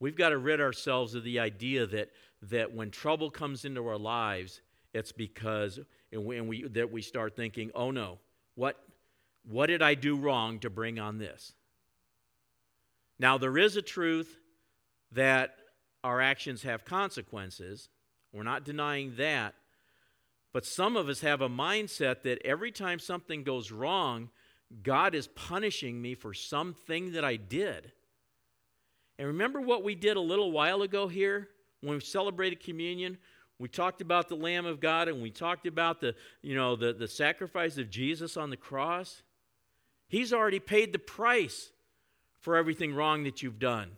We've 0.00 0.16
got 0.16 0.30
to 0.30 0.38
rid 0.38 0.60
ourselves 0.60 1.14
of 1.14 1.24
the 1.24 1.40
idea 1.40 1.86
that, 1.86 2.10
that 2.42 2.72
when 2.74 2.90
trouble 2.90 3.30
comes 3.30 3.64
into 3.64 3.86
our 3.86 3.98
lives, 3.98 4.60
it's 4.94 5.12
because 5.12 5.80
and 6.12 6.24
we, 6.24 6.38
and 6.38 6.48
we, 6.48 6.62
that 6.68 6.90
we 6.90 7.02
start 7.02 7.36
thinking, 7.36 7.70
oh 7.74 7.90
no, 7.90 8.18
what, 8.54 8.76
what 9.44 9.66
did 9.66 9.82
I 9.82 9.94
do 9.94 10.16
wrong 10.16 10.58
to 10.60 10.70
bring 10.70 10.98
on 10.98 11.18
this? 11.18 11.52
Now, 13.18 13.38
there 13.38 13.58
is 13.58 13.76
a 13.76 13.82
truth 13.82 14.38
that 15.12 15.56
our 16.04 16.20
actions 16.20 16.62
have 16.62 16.84
consequences. 16.84 17.88
We're 18.32 18.42
not 18.42 18.64
denying 18.64 19.14
that. 19.16 19.54
But 20.52 20.64
some 20.64 20.96
of 20.96 21.08
us 21.08 21.20
have 21.20 21.40
a 21.40 21.48
mindset 21.48 22.22
that 22.22 22.44
every 22.44 22.72
time 22.72 22.98
something 22.98 23.42
goes 23.42 23.70
wrong, 23.70 24.30
God 24.82 25.14
is 25.14 25.26
punishing 25.28 26.00
me 26.00 26.14
for 26.14 26.34
something 26.34 27.12
that 27.12 27.24
I 27.24 27.36
did. 27.36 27.92
And 29.18 29.28
remember 29.28 29.60
what 29.60 29.82
we 29.82 29.94
did 29.94 30.16
a 30.16 30.20
little 30.20 30.52
while 30.52 30.82
ago 30.82 31.08
here 31.08 31.48
when 31.80 31.94
we 31.94 32.00
celebrated 32.00 32.60
communion? 32.60 33.18
We 33.58 33.68
talked 33.68 34.00
about 34.00 34.28
the 34.28 34.36
Lamb 34.36 34.66
of 34.66 34.80
God 34.80 35.08
and 35.08 35.20
we 35.20 35.30
talked 35.30 35.66
about 35.66 36.00
the, 36.00 36.14
you 36.42 36.54
know, 36.54 36.76
the, 36.76 36.92
the 36.92 37.08
sacrifice 37.08 37.76
of 37.76 37.90
Jesus 37.90 38.36
on 38.36 38.50
the 38.50 38.56
cross. 38.56 39.22
He's 40.08 40.32
already 40.32 40.58
paid 40.58 40.92
the 40.92 40.98
price 40.98 41.70
for 42.40 42.56
everything 42.56 42.94
wrong 42.94 43.24
that 43.24 43.42
you've 43.42 43.58
done 43.58 43.92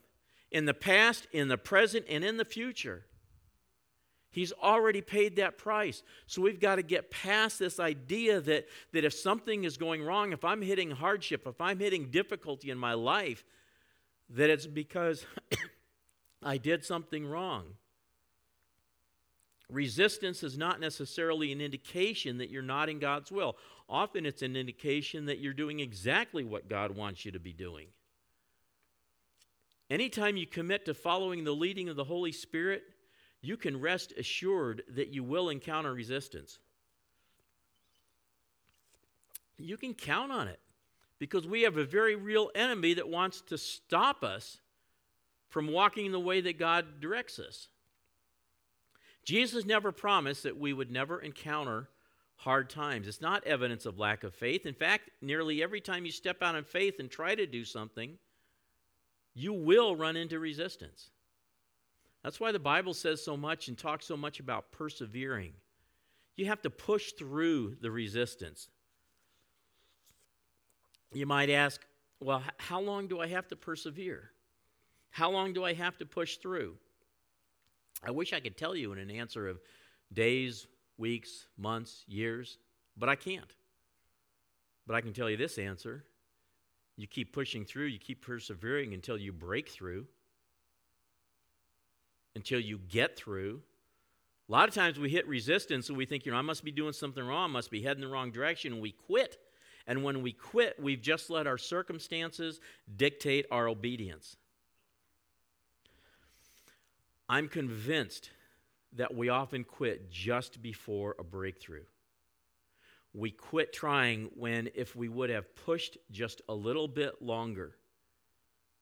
in 0.51 0.65
the 0.65 0.75
past, 0.75 1.29
in 1.33 1.49
the 1.49 1.57
present, 1.57 2.05
and 2.09 2.25
in 2.25 2.37
the 2.37 2.45
future. 2.45 3.05
He's 4.33 4.53
already 4.53 5.01
paid 5.01 5.37
that 5.37 5.59
price. 5.59 6.03
So 6.27 6.41
we've 6.41 6.61
got 6.61 6.77
to 6.77 6.83
get 6.83 7.11
past 7.11 7.59
this 7.59 7.81
idea 7.81 8.41
that, 8.41 8.67
that 8.93 9.05
if 9.05 9.13
something 9.13 9.65
is 9.65 9.77
going 9.77 10.03
wrong, 10.03 10.33
if 10.33 10.45
I'm 10.45 10.63
hitting 10.63 10.93
hardship, 10.93 11.47
if 11.47 11.61
I'm 11.61 11.81
hitting 11.81 12.11
difficulty 12.11 12.71
in 12.71 12.79
my 12.79 12.95
life, 12.95 13.45
that 14.31 14.49
it's 14.49 14.67
because 14.67 15.27
I 16.43 16.59
did 16.59 16.85
something 16.85 17.27
wrong. 17.27 17.75
Resistance 19.71 20.43
is 20.43 20.59
not 20.59 20.81
necessarily 20.81 21.53
an 21.53 21.61
indication 21.61 22.39
that 22.39 22.51
you're 22.51 22.63
not 22.63 22.89
in 22.89 22.99
God's 22.99 23.31
will. 23.31 23.57
Often 23.89 24.27
it's 24.27 24.43
an 24.43 24.57
indication 24.57 25.27
that 25.27 25.39
you're 25.39 25.53
doing 25.53 25.81
exactly 25.81 26.45
what 26.45 26.69
God 26.69 26.97
wants 26.97 27.25
you 27.25 27.33
to 27.33 27.41
be 27.41 27.53
doing. 27.53 27.87
Anytime 29.89 30.37
you 30.37 30.47
commit 30.47 30.85
to 30.87 30.95
following 30.95 31.45
the 31.45 31.53
leading 31.53 31.89
of 31.89 31.97
the 31.97 32.05
Holy 32.05 32.33
Spirit, 32.33 32.83
you 33.43 33.57
can 33.57 33.81
rest 33.81 34.13
assured 34.17 34.83
that 34.95 35.09
you 35.09 35.25
will 35.25 35.49
encounter 35.49 35.93
resistance. 35.93 36.59
You 39.59 39.77
can 39.77 39.95
count 39.95 40.31
on 40.33 40.49
it 40.49 40.61
because 41.19 41.47
we 41.47 41.63
have 41.63 41.77
a 41.77 41.85
very 41.85 42.15
real 42.17 42.51
enemy 42.55 42.95
that 42.95 43.09
wants 43.09 43.41
to 43.43 43.59
stop 43.59 44.23
us 44.23 44.61
from 45.49 45.67
walking 45.67 46.13
the 46.13 46.21
way 46.21 46.41
that 46.41 46.59
God 46.59 47.01
directs 47.01 47.39
us. 47.39 47.69
Jesus 49.31 49.65
never 49.65 49.93
promised 49.93 50.43
that 50.43 50.59
we 50.59 50.73
would 50.73 50.91
never 50.91 51.21
encounter 51.21 51.89
hard 52.35 52.69
times. 52.69 53.07
It's 53.07 53.21
not 53.21 53.47
evidence 53.47 53.87
of 53.87 53.97
lack 53.97 54.25
of 54.25 54.35
faith. 54.35 54.67
In 54.67 54.75
fact, 54.75 55.09
nearly 55.23 55.63
every 55.63 55.81
time 55.81 56.05
you 56.05 56.11
step 56.11 56.43
out 56.43 56.57
in 56.57 56.65
faith 56.65 56.99
and 56.99 57.09
try 57.09 57.37
to 57.37 57.47
do 57.47 57.65
something, 57.65 58.19
you 59.33 59.53
will 59.53 59.95
run 59.95 60.17
into 60.17 60.41
resistance. 60.41 61.11
That's 62.25 62.41
why 62.41 62.51
the 62.51 62.59
Bible 62.59 62.93
says 62.93 63.25
so 63.25 63.37
much 63.37 63.69
and 63.69 63.79
talks 63.79 64.05
so 64.05 64.17
much 64.17 64.41
about 64.41 64.73
persevering. 64.73 65.53
You 66.37 66.47
have 66.47 66.63
to 66.63 66.71
push 66.71 67.13
through 67.13 67.77
the 67.81 67.93
resistance. 67.93 68.69
You 71.13 71.27
might 71.27 71.51
ask, 71.51 71.81
well, 72.19 72.43
how 72.57 72.81
long 72.81 73.07
do 73.07 73.21
I 73.21 73.29
have 73.29 73.47
to 73.47 73.55
persevere? 73.55 74.33
How 75.11 75.31
long 75.31 75.53
do 75.53 75.63
I 75.63 75.75
have 75.75 75.99
to 75.99 76.05
push 76.05 76.39
through? 76.39 76.79
I 78.03 78.11
wish 78.11 78.33
I 78.33 78.41
could 78.41 78.57
tell 78.57 78.75
you 78.75 78.93
in 78.93 78.99
an 78.99 79.11
answer 79.11 79.49
of 79.49 79.61
days, 80.13 80.67
weeks, 80.97 81.47
months, 81.57 82.05
years, 82.09 82.59
but 82.97 83.09
I 83.09 83.15
can't. 83.15 83.53
But 84.87 84.97
I 84.97 85.01
can 85.01 85.13
tell 85.13 85.31
you 85.31 85.37
this 85.37 85.59
answer 85.59 86.05
you 86.97 87.07
keep 87.07 87.33
pushing 87.33 87.65
through, 87.65 87.87
you 87.87 87.99
keep 87.99 88.21
persevering 88.21 88.93
until 88.93 89.17
you 89.17 89.33
break 89.33 89.71
through, 89.71 90.07
until 92.35 92.61
you 92.61 92.79
get 92.91 93.17
through. 93.17 93.63
A 94.49 94.53
lot 94.53 94.69
of 94.69 94.75
times 94.75 94.99
we 94.99 95.09
hit 95.09 95.27
resistance 95.27 95.89
and 95.89 95.97
we 95.97 96.05
think, 96.05 96.27
you 96.27 96.33
know, 96.33 96.39
I 96.39 96.43
must 96.43 96.63
be 96.63 96.71
doing 96.71 96.93
something 96.93 97.25
wrong, 97.25 97.53
must 97.53 97.71
be 97.71 97.81
heading 97.81 98.03
the 98.03 98.09
wrong 98.09 98.31
direction, 98.31 98.75
and 98.75 98.83
we 98.83 98.91
quit. 98.93 99.39
And 99.87 100.05
when 100.05 100.21
we 100.23 100.33
quit, 100.33 100.77
we've 100.79 101.01
just 101.01 101.31
let 101.31 101.47
our 101.47 101.57
circumstances 101.57 102.61
dictate 102.97 103.47
our 103.51 103.67
obedience. 103.67 104.37
I'm 107.31 107.47
convinced 107.47 108.29
that 108.95 109.15
we 109.15 109.29
often 109.29 109.63
quit 109.63 110.11
just 110.11 110.61
before 110.61 111.15
a 111.17 111.23
breakthrough. 111.23 111.85
We 113.15 113.31
quit 113.31 113.73
trying 113.73 114.31
when, 114.35 114.71
if 114.75 114.97
we 114.97 115.09
would 115.09 115.31
have 115.31 115.55
pushed 115.55 115.97
just 116.11 116.43
a 116.49 116.55
little 116.55 116.89
bit 116.89 117.23
longer, 117.23 117.77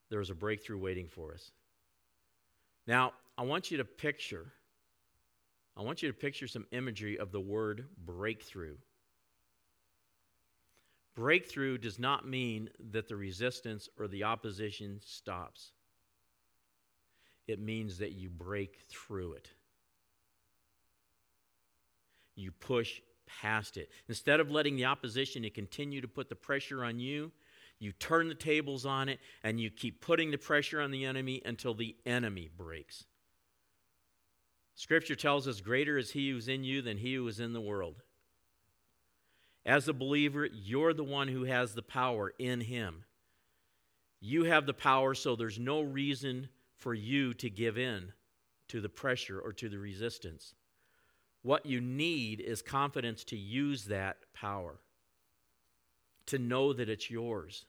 there 0.08 0.18
was 0.18 0.30
a 0.30 0.34
breakthrough 0.34 0.78
waiting 0.78 1.08
for 1.08 1.34
us. 1.34 1.50
Now, 2.87 3.12
I 3.37 3.42
want 3.42 3.70
you 3.70 3.76
to 3.76 3.84
picture, 3.84 4.46
I 5.76 5.82
want 5.82 6.02
you 6.02 6.08
to 6.08 6.14
picture 6.14 6.46
some 6.46 6.64
imagery 6.72 7.18
of 7.18 7.32
the 7.32 7.40
word 7.42 7.84
breakthrough. 8.06 8.76
Breakthrough 11.14 11.76
does 11.76 11.98
not 11.98 12.26
mean 12.26 12.70
that 12.92 13.08
the 13.08 13.16
resistance 13.16 13.90
or 13.98 14.08
the 14.08 14.24
opposition 14.24 15.00
stops 15.04 15.72
it 17.48 17.58
means 17.58 17.98
that 17.98 18.12
you 18.12 18.28
break 18.28 18.78
through 18.88 19.32
it. 19.32 19.50
You 22.37 22.52
push 22.52 23.00
past 23.26 23.76
it. 23.76 23.90
Instead 24.08 24.38
of 24.38 24.50
letting 24.50 24.76
the 24.76 24.84
opposition 24.84 25.42
to 25.42 25.50
continue 25.50 26.00
to 26.00 26.08
put 26.08 26.28
the 26.28 26.37
pressure 26.37 26.84
on 26.84 27.00
you, 27.00 27.32
you 27.80 27.92
turn 27.92 28.28
the 28.28 28.34
tables 28.34 28.84
on 28.87 29.08
it 29.08 29.18
and 29.42 29.61
you 29.61 29.70
keep 29.70 30.00
putting 30.00 30.30
the 30.30 30.38
pressure 30.38 30.80
on 30.80 30.90
the 30.90 31.04
enemy 31.04 31.42
until 31.44 31.74
the 31.74 31.96
enemy 32.04 32.50
breaks. 32.56 33.04
Scripture 34.74 35.16
tells 35.16 35.48
us, 35.48 35.61
Greater 35.61 35.98
is 35.98 36.12
he 36.12 36.30
who's 36.30 36.48
in 36.48 36.62
you 36.64 36.82
than 36.82 36.98
he 36.98 37.14
who 37.14 37.26
is 37.26 37.40
in 37.40 37.52
the 37.52 37.61
world. 37.61 38.02
As 39.66 39.88
a 39.88 39.92
believer, 39.92 40.46
you're 40.46 40.94
the 40.94 41.04
one 41.04 41.28
who 41.28 41.44
has 41.44 41.74
the 41.74 41.82
power 41.82 42.32
in 42.38 42.61
him. 42.61 43.04
You 44.20 44.44
have 44.44 44.66
the 44.66 44.74
power, 44.74 45.14
so 45.14 45.37
there's 45.37 45.58
no 45.58 45.82
reason 45.82 46.48
for 46.79 46.95
you 46.95 47.35
to 47.35 47.51
give 47.51 47.77
in 47.77 48.12
to 48.69 48.81
the 48.81 48.88
pressure 48.88 49.41
or 49.41 49.53
to 49.53 49.69
the 49.69 49.79
resistance. 49.79 50.55
What 51.43 51.67
you 51.67 51.81
need 51.81 52.41
is 52.41 52.62
confidence 52.62 53.25
to 53.25 53.37
use 53.37 53.85
that 53.87 54.17
power, 54.35 54.81
to 56.27 56.38
know 56.38 56.73
that 56.73 56.88
it's 56.88 57.11
yours. 57.11 57.64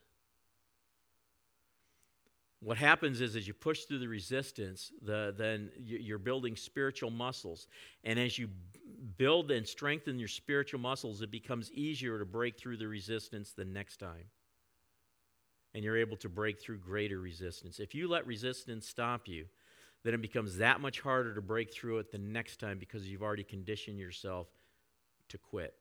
What 2.62 2.76
happens 2.76 3.22
is, 3.22 3.36
as 3.36 3.48
you 3.48 3.54
push 3.54 3.84
through 3.84 4.00
the 4.00 4.08
resistance, 4.08 4.92
the, 5.00 5.34
then 5.36 5.70
you're 5.78 6.18
building 6.18 6.56
spiritual 6.56 7.10
muscles. 7.10 7.68
And 8.04 8.18
as 8.18 8.38
you 8.38 8.50
build 9.16 9.50
and 9.50 9.66
strengthen 9.66 10.18
your 10.18 10.28
spiritual 10.28 10.80
muscles, 10.80 11.22
it 11.22 11.30
becomes 11.30 11.72
easier 11.72 12.18
to 12.18 12.26
break 12.26 12.58
through 12.58 12.76
the 12.76 12.88
resistance 12.88 13.52
the 13.52 13.64
next 13.64 13.96
time 13.96 14.24
and 15.74 15.84
you're 15.84 15.96
able 15.96 16.16
to 16.18 16.28
break 16.28 16.60
through 16.60 16.78
greater 16.78 17.20
resistance. 17.20 17.80
If 17.80 17.94
you 17.94 18.08
let 18.08 18.26
resistance 18.26 18.88
stop 18.88 19.28
you, 19.28 19.46
then 20.02 20.14
it 20.14 20.22
becomes 20.22 20.56
that 20.56 20.80
much 20.80 21.00
harder 21.00 21.34
to 21.34 21.42
break 21.42 21.72
through 21.72 21.98
it 21.98 22.10
the 22.10 22.18
next 22.18 22.58
time 22.58 22.78
because 22.78 23.08
you've 23.08 23.22
already 23.22 23.44
conditioned 23.44 23.98
yourself 23.98 24.48
to 25.28 25.38
quit. 25.38 25.74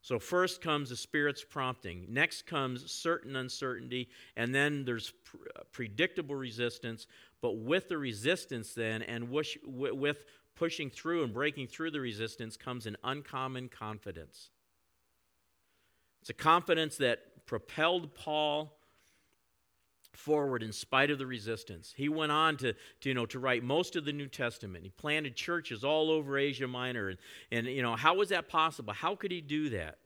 So, 0.00 0.18
first 0.18 0.60
comes 0.60 0.90
the 0.90 0.96
Spirit's 0.96 1.44
prompting. 1.44 2.06
Next 2.08 2.46
comes 2.46 2.90
certain 2.90 3.36
uncertainty. 3.36 4.08
And 4.36 4.54
then 4.54 4.84
there's 4.84 5.12
uh, 5.34 5.62
predictable 5.72 6.36
resistance. 6.36 7.06
But 7.40 7.58
with 7.58 7.88
the 7.88 7.98
resistance, 7.98 8.74
then, 8.74 9.02
and 9.02 9.28
wish, 9.30 9.58
w- 9.64 9.94
with 9.94 10.24
pushing 10.54 10.88
through 10.88 11.24
and 11.24 11.34
breaking 11.34 11.66
through 11.66 11.90
the 11.90 12.00
resistance, 12.00 12.56
comes 12.56 12.86
an 12.86 12.96
uncommon 13.02 13.68
confidence. 13.68 14.50
It's 16.20 16.30
a 16.30 16.34
confidence 16.34 16.96
that 16.98 17.20
propelled 17.48 18.14
Paul 18.14 18.72
forward 20.12 20.62
in 20.62 20.72
spite 20.72 21.10
of 21.10 21.18
the 21.18 21.26
resistance. 21.26 21.94
He 21.96 22.08
went 22.08 22.30
on 22.30 22.56
to, 22.58 22.72
to, 22.72 23.08
you 23.08 23.14
know, 23.14 23.26
to 23.26 23.38
write 23.38 23.64
most 23.64 23.96
of 23.96 24.04
the 24.04 24.12
New 24.12 24.28
Testament. 24.28 24.84
He 24.84 24.90
planted 24.90 25.34
churches 25.34 25.82
all 25.82 26.10
over 26.10 26.38
Asia 26.38 26.68
Minor. 26.68 27.08
And, 27.08 27.18
and, 27.50 27.66
you 27.66 27.82
know, 27.82 27.96
how 27.96 28.14
was 28.14 28.28
that 28.28 28.48
possible? 28.48 28.92
How 28.92 29.14
could 29.16 29.32
he 29.32 29.40
do 29.40 29.70
that? 29.70 29.98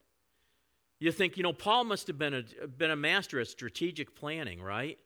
You 1.00 1.10
think, 1.10 1.36
you 1.36 1.42
know, 1.42 1.52
Paul 1.52 1.84
must 1.84 2.06
have 2.06 2.18
been 2.18 2.34
a, 2.34 2.66
been 2.66 2.92
a 2.92 2.96
master 2.96 3.40
at 3.40 3.48
strategic 3.48 4.14
planning, 4.14 4.62
right? 4.62 4.98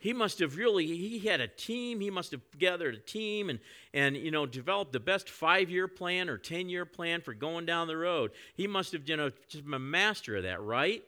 He 0.00 0.14
must 0.14 0.38
have 0.38 0.56
really, 0.56 0.86
he 0.86 1.18
had 1.18 1.42
a 1.42 1.48
team. 1.48 2.00
He 2.00 2.08
must 2.08 2.30
have 2.30 2.40
gathered 2.58 2.94
a 2.94 2.98
team 2.98 3.50
and, 3.50 3.58
and 3.92 4.16
you 4.16 4.30
know, 4.30 4.46
developed 4.46 4.92
the 4.92 5.00
best 5.00 5.28
five 5.28 5.68
year 5.68 5.86
plan 5.86 6.30
or 6.30 6.38
10 6.38 6.70
year 6.70 6.86
plan 6.86 7.20
for 7.20 7.34
going 7.34 7.66
down 7.66 7.86
the 7.86 7.98
road. 7.98 8.30
He 8.54 8.66
must 8.66 8.92
have, 8.92 9.06
you 9.06 9.18
know, 9.18 9.30
just 9.48 9.64
been 9.64 9.74
a 9.74 9.78
master 9.78 10.36
of 10.36 10.44
that, 10.44 10.62
right? 10.62 11.04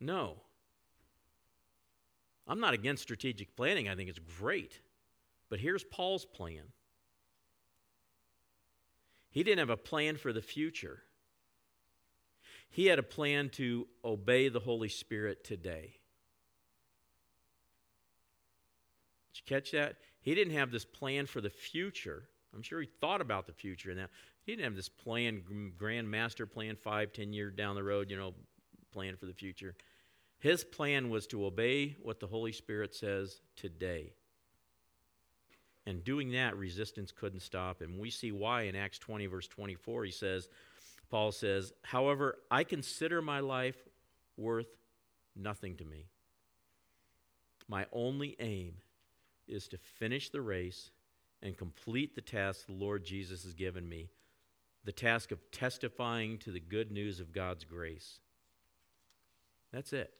No. 0.00 0.36
I'm 2.46 2.60
not 2.60 2.74
against 2.74 3.02
strategic 3.02 3.56
planning, 3.56 3.88
I 3.88 3.94
think 3.94 4.08
it's 4.08 4.20
great. 4.38 4.80
But 5.48 5.60
here's 5.60 5.84
Paul's 5.84 6.24
plan 6.24 6.64
he 9.30 9.42
didn't 9.42 9.58
have 9.58 9.70
a 9.70 9.76
plan 9.76 10.16
for 10.16 10.32
the 10.32 10.42
future, 10.42 11.02
he 12.70 12.86
had 12.86 12.98
a 12.98 13.02
plan 13.02 13.50
to 13.50 13.86
obey 14.04 14.48
the 14.48 14.60
Holy 14.60 14.88
Spirit 14.88 15.44
today. 15.44 15.98
Did 19.32 19.40
you 19.40 19.56
catch 19.56 19.70
that? 19.72 19.96
He 20.20 20.34
didn't 20.34 20.54
have 20.54 20.70
this 20.70 20.84
plan 20.84 21.26
for 21.26 21.40
the 21.40 21.50
future. 21.50 22.28
I'm 22.54 22.62
sure 22.62 22.80
he 22.80 22.88
thought 23.00 23.20
about 23.20 23.46
the 23.46 23.52
future 23.52 23.94
now. 23.94 24.06
He 24.44 24.52
didn't 24.52 24.64
have 24.64 24.76
this 24.76 24.88
plan, 24.88 25.72
grand 25.76 26.10
master 26.10 26.46
plan, 26.46 26.76
five, 26.76 27.12
ten 27.12 27.32
years 27.32 27.52
down 27.54 27.74
the 27.74 27.82
road, 27.82 28.10
you 28.10 28.16
know, 28.16 28.34
plan 28.96 29.16
for 29.16 29.26
the 29.26 29.34
future. 29.34 29.74
His 30.38 30.64
plan 30.64 31.10
was 31.10 31.26
to 31.26 31.44
obey 31.44 31.96
what 32.02 32.18
the 32.18 32.26
Holy 32.26 32.52
Spirit 32.52 32.94
says 32.94 33.42
today. 33.54 34.14
And 35.84 36.02
doing 36.02 36.32
that, 36.32 36.56
resistance 36.56 37.12
couldn't 37.12 37.40
stop 37.40 37.82
him. 37.82 37.98
We 37.98 38.08
see 38.08 38.32
why 38.32 38.62
in 38.62 38.74
Acts 38.74 38.98
20, 38.98 39.26
verse 39.26 39.48
24. 39.48 40.04
He 40.04 40.10
says, 40.10 40.48
Paul 41.10 41.30
says, 41.30 41.74
However, 41.84 42.38
I 42.50 42.64
consider 42.64 43.20
my 43.20 43.40
life 43.40 43.76
worth 44.38 44.66
nothing 45.36 45.76
to 45.76 45.84
me. 45.84 46.06
My 47.68 47.84
only 47.92 48.34
aim 48.40 48.76
is 49.46 49.68
to 49.68 49.76
finish 49.76 50.30
the 50.30 50.40
race 50.40 50.90
and 51.42 51.54
complete 51.54 52.14
the 52.14 52.22
task 52.22 52.64
the 52.64 52.72
Lord 52.72 53.04
Jesus 53.04 53.44
has 53.44 53.52
given 53.52 53.86
me 53.86 54.08
the 54.86 54.92
task 54.92 55.32
of 55.32 55.50
testifying 55.50 56.38
to 56.38 56.52
the 56.52 56.60
good 56.60 56.92
news 56.92 57.18
of 57.18 57.32
God's 57.32 57.64
grace. 57.64 58.20
That's 59.76 59.92
it. 59.92 60.10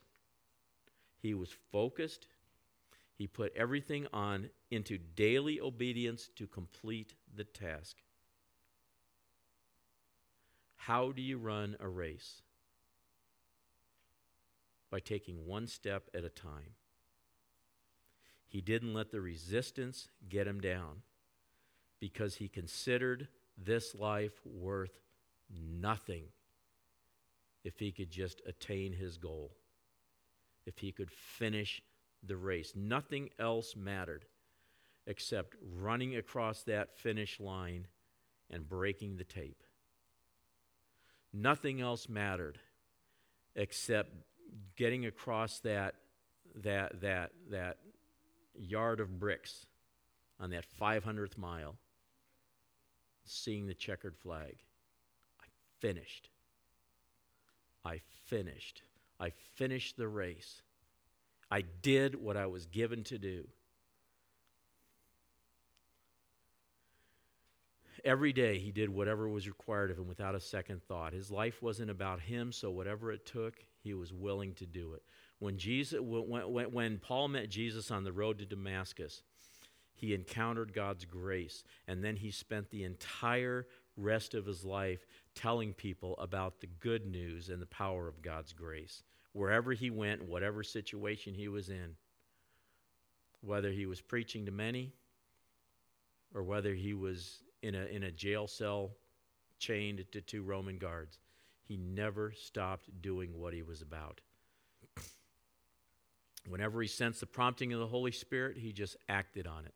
He 1.23 1.33
was 1.33 1.49
focused. 1.73 2.27
He 3.17 3.27
put 3.27 3.57
everything 3.57 4.07
on 4.13 4.51
into 4.71 4.99
daily 4.99 5.59
obedience 5.59 6.29
to 6.37 6.47
complete 6.47 7.15
the 7.35 7.45
task. 7.45 7.97
How 10.77 11.11
do 11.11 11.23
you 11.23 11.39
run 11.39 11.75
a 11.81 11.89
race? 11.89 12.43
By 14.91 15.01
taking 15.01 15.47
one 15.47 15.69
step 15.69 16.11
at 16.15 16.23
a 16.23 16.29
time. 16.29 16.75
He 18.47 18.61
didn't 18.61 18.93
let 18.93 19.11
the 19.11 19.23
resistance 19.23 20.11
get 20.29 20.47
him 20.47 20.61
down 20.61 21.01
because 21.99 22.35
he 22.35 22.49
considered 22.49 23.29
this 23.57 23.95
life 23.95 24.39
worth 24.45 25.01
nothing 25.51 26.25
if 27.67 27.81
he 27.81 27.91
could 27.91 28.13
just 28.13 28.41
attain 28.47 28.93
his 28.93 29.19
goal, 29.19 29.51
if 30.67 30.79
he 30.79 30.93
could 30.93 31.11
finish 31.11 31.83
the 32.23 32.37
race. 32.37 32.73
Nothing 32.77 33.29
else 33.41 33.75
mattered 33.75 34.25
except 35.05 35.57
running 35.77 36.15
across 36.15 36.63
that 36.63 36.97
finish 36.97 37.41
line 37.41 37.89
and 38.51 38.69
breaking 38.69 39.17
the 39.17 39.25
tape. 39.25 39.65
Nothing 41.33 41.81
else 41.81 42.09
mattered 42.09 42.61
except 43.57 44.11
getting 44.77 45.05
across 45.05 45.59
that 45.61 45.97
that 46.63 47.01
that 47.01 47.33
that 47.51 47.79
yard 48.55 49.01
of 49.01 49.19
bricks 49.19 49.67
on 50.39 50.51
that 50.51 50.65
500th 50.81 51.37
mile, 51.37 51.75
seeing 53.25 53.67
the 53.67 53.75
checkered 53.75 54.17
flag. 54.17 54.55
I 55.41 55.47
finished. 55.81 56.31
I 57.87 58.01
finished. 58.25 58.83
I 59.21 59.31
finished 59.55 59.97
the 59.97 60.09
race. 60.09 60.63
I 61.51 61.63
did 61.63 62.17
what 62.17 62.37
I 62.37 62.47
was 62.47 62.67
given 62.67 63.05
to 63.05 63.19
do. 63.19 63.47
Every 68.05 68.33
day 68.33 68.59
he 68.59 68.73
did 68.73 68.89
whatever 68.89 69.29
was 69.29 69.49
required 69.49 69.91
of 69.91 69.99
him 69.99 70.09
without 70.09 70.35
a 70.35 70.41
second 70.41 70.83
thought. 70.83 71.13
His 71.13 71.31
life 71.31 71.63
wasn't 71.63 71.91
about 71.91 72.21
him, 72.21 72.53
so 72.53 72.71
whatever 72.71 73.13
it 73.13 73.25
took, 73.25 73.55
he 73.83 73.95
was 73.95 74.13
willing 74.13 74.55
to 74.55 74.67
do 74.67 74.95
it. 74.95 75.03
When, 75.39 75.57
Jesus, 75.57 76.01
when, 76.01 76.53
when, 76.53 76.73
when 76.73 76.99
Paul 76.99 77.29
met 77.29 77.49
Jesus 77.49 77.91
on 77.91 78.05
the 78.05 78.13
road 78.13 78.39
to 78.39 78.47
Damascus, 78.47 79.23
he 79.95 80.15
encountered 80.15 80.73
God's 80.73 81.05
grace, 81.05 81.65
and 81.87 82.03
then 82.05 82.17
he 82.17 82.31
spent 82.31 82.71
the 82.71 82.85
entire 82.85 83.67
rest 83.97 84.35
of 84.35 84.47
his 84.47 84.65
life 84.65 85.07
telling 85.37 85.73
people 85.75 86.17
about 86.19 86.61
the 86.61 86.67
good 86.81 87.07
news 87.07 87.51
and 87.51 87.63
the 87.63 87.67
power 87.67 88.09
of 88.09 88.23
God's 88.23 88.53
grace. 88.53 89.05
Wherever 89.33 89.73
he 89.73 89.91
went, 89.91 90.25
whatever 90.25 90.65
situation 90.65 91.35
he 91.35 91.47
was 91.47 91.69
in, 91.69 91.95
whether 93.43 93.71
he 93.71 93.87
was 93.87 94.01
preaching 94.01 94.47
to 94.47 94.51
many 94.51 94.93
or 96.35 96.43
whether 96.43 96.75
he 96.75 96.95
was 96.95 97.43
in 97.63 97.75
a, 97.75 97.85
in 97.85 98.03
a 98.03 98.11
jail 98.11 98.49
cell 98.49 98.91
chained 99.59 100.05
to 100.11 100.21
two 100.21 100.43
Roman 100.43 100.79
guards, 100.79 101.19
he 101.63 101.77
never 101.77 102.33
stopped 102.33 102.89
doing 103.03 103.39
what 103.39 103.53
he 103.53 103.63
was 103.63 103.83
about. 103.83 104.21
Whenever 106.49 106.81
he 106.81 106.89
sensed 106.89 107.21
the 107.21 107.27
prompting 107.27 107.73
of 107.73 107.81
the 107.81 107.87
Holy 107.87 108.13
Spirit, 108.13 108.57
he 108.57 108.73
just 108.73 108.97
acted 109.09 109.47
on 109.47 109.67
it. 109.67 109.75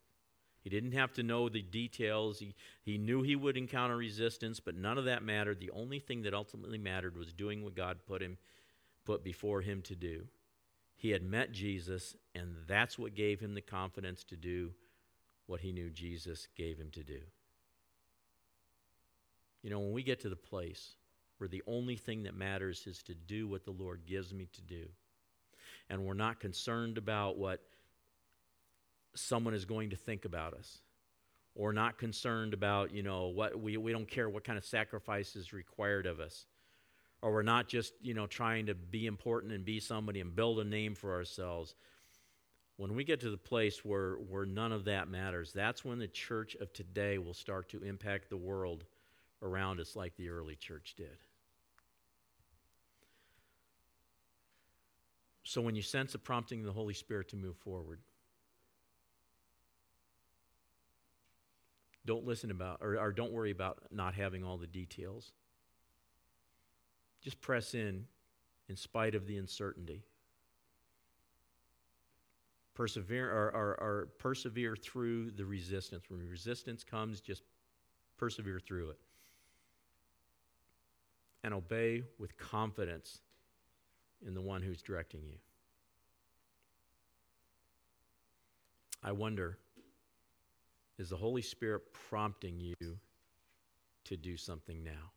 He 0.62 0.70
didn't 0.70 0.92
have 0.92 1.12
to 1.14 1.22
know 1.22 1.48
the 1.48 1.62
details. 1.62 2.38
He, 2.38 2.54
he 2.82 2.98
knew 2.98 3.22
he 3.22 3.36
would 3.36 3.56
encounter 3.56 3.96
resistance, 3.96 4.60
but 4.60 4.76
none 4.76 4.98
of 4.98 5.06
that 5.06 5.22
mattered. 5.22 5.58
The 5.58 5.70
only 5.70 5.98
thing 5.98 6.22
that 6.22 6.34
ultimately 6.34 6.78
mattered 6.78 7.16
was 7.16 7.32
doing 7.32 7.64
what 7.64 7.74
God 7.74 7.98
put 8.06 8.22
him 8.22 8.36
put 9.04 9.24
before 9.24 9.62
him 9.62 9.82
to 9.82 9.96
do. 9.96 10.26
He 10.96 11.10
had 11.10 11.22
met 11.22 11.52
Jesus, 11.52 12.14
and 12.34 12.54
that's 12.66 12.98
what 12.98 13.14
gave 13.14 13.40
him 13.40 13.54
the 13.54 13.62
confidence 13.62 14.22
to 14.24 14.36
do 14.36 14.72
what 15.46 15.60
he 15.60 15.72
knew 15.72 15.90
Jesus 15.90 16.46
gave 16.56 16.78
him 16.78 16.90
to 16.90 17.02
do. 17.02 17.20
You 19.62 19.70
know, 19.70 19.80
when 19.80 19.92
we 19.92 20.02
get 20.02 20.20
to 20.20 20.28
the 20.28 20.36
place 20.36 20.96
where 21.38 21.48
the 21.48 21.62
only 21.66 21.96
thing 21.96 22.22
that 22.24 22.36
matters 22.36 22.86
is 22.86 23.02
to 23.04 23.14
do 23.14 23.48
what 23.48 23.64
the 23.64 23.70
Lord 23.70 24.02
gives 24.06 24.34
me 24.34 24.46
to 24.52 24.60
do, 24.60 24.84
and 25.88 26.04
we're 26.04 26.14
not 26.14 26.38
concerned 26.38 26.98
about 26.98 27.38
what 27.38 27.62
someone 29.14 29.54
is 29.54 29.64
going 29.64 29.90
to 29.90 29.96
think 29.96 30.24
about 30.24 30.54
us 30.54 30.80
or 31.54 31.72
not 31.72 31.98
concerned 31.98 32.54
about 32.54 32.94
you 32.94 33.02
know 33.02 33.28
what 33.28 33.58
we, 33.60 33.76
we 33.76 33.92
don't 33.92 34.08
care 34.08 34.28
what 34.28 34.44
kind 34.44 34.58
of 34.58 34.64
sacrifice 34.64 35.36
is 35.36 35.52
required 35.52 36.06
of 36.06 36.20
us. 36.20 36.46
Or 37.22 37.32
we're 37.32 37.42
not 37.42 37.68
just 37.68 37.92
you 38.00 38.14
know 38.14 38.26
trying 38.26 38.66
to 38.66 38.74
be 38.74 39.06
important 39.06 39.52
and 39.52 39.64
be 39.64 39.80
somebody 39.80 40.20
and 40.20 40.34
build 40.34 40.60
a 40.60 40.64
name 40.64 40.94
for 40.94 41.14
ourselves. 41.14 41.74
When 42.76 42.94
we 42.94 43.04
get 43.04 43.20
to 43.20 43.30
the 43.30 43.36
place 43.36 43.84
where 43.84 44.14
where 44.14 44.46
none 44.46 44.72
of 44.72 44.84
that 44.86 45.08
matters 45.08 45.52
that's 45.52 45.84
when 45.84 45.98
the 45.98 46.08
church 46.08 46.56
of 46.56 46.72
today 46.72 47.18
will 47.18 47.34
start 47.34 47.68
to 47.70 47.82
impact 47.82 48.30
the 48.30 48.36
world 48.36 48.84
around 49.42 49.80
us 49.80 49.96
like 49.96 50.16
the 50.16 50.30
early 50.30 50.54
church 50.54 50.94
did. 50.96 51.18
So 55.42 55.60
when 55.60 55.74
you 55.74 55.82
sense 55.82 56.14
a 56.14 56.18
prompting 56.18 56.60
of 56.60 56.66
the 56.66 56.72
Holy 56.72 56.94
Spirit 56.94 57.28
to 57.30 57.36
move 57.36 57.56
forward, 57.56 57.98
don't 62.10 62.26
listen 62.26 62.50
about 62.50 62.78
or, 62.82 62.98
or 62.98 63.12
don't 63.12 63.30
worry 63.30 63.52
about 63.52 63.78
not 63.92 64.14
having 64.14 64.42
all 64.42 64.58
the 64.58 64.66
details. 64.66 65.30
Just 67.22 67.40
press 67.40 67.72
in 67.72 68.06
in 68.68 68.74
spite 68.74 69.14
of 69.14 69.28
the 69.28 69.36
uncertainty. 69.36 70.02
Persevere 72.74 73.30
or, 73.30 73.54
or, 73.54 73.80
or 73.80 74.08
persevere 74.18 74.74
through 74.74 75.30
the 75.30 75.44
resistance. 75.44 76.02
When 76.08 76.28
resistance 76.28 76.82
comes, 76.82 77.20
just 77.20 77.44
persevere 78.16 78.58
through 78.58 78.90
it. 78.90 78.98
And 81.44 81.54
obey 81.54 82.02
with 82.18 82.36
confidence 82.38 83.20
in 84.26 84.34
the 84.34 84.42
one 84.42 84.62
who's 84.62 84.82
directing 84.82 85.22
you. 85.22 85.36
I 89.00 89.12
wonder 89.12 89.58
is 91.00 91.08
the 91.08 91.16
Holy 91.16 91.40
Spirit 91.40 91.80
prompting 92.10 92.60
you 92.60 92.74
to 94.04 94.16
do 94.18 94.36
something 94.36 94.84
now? 94.84 95.12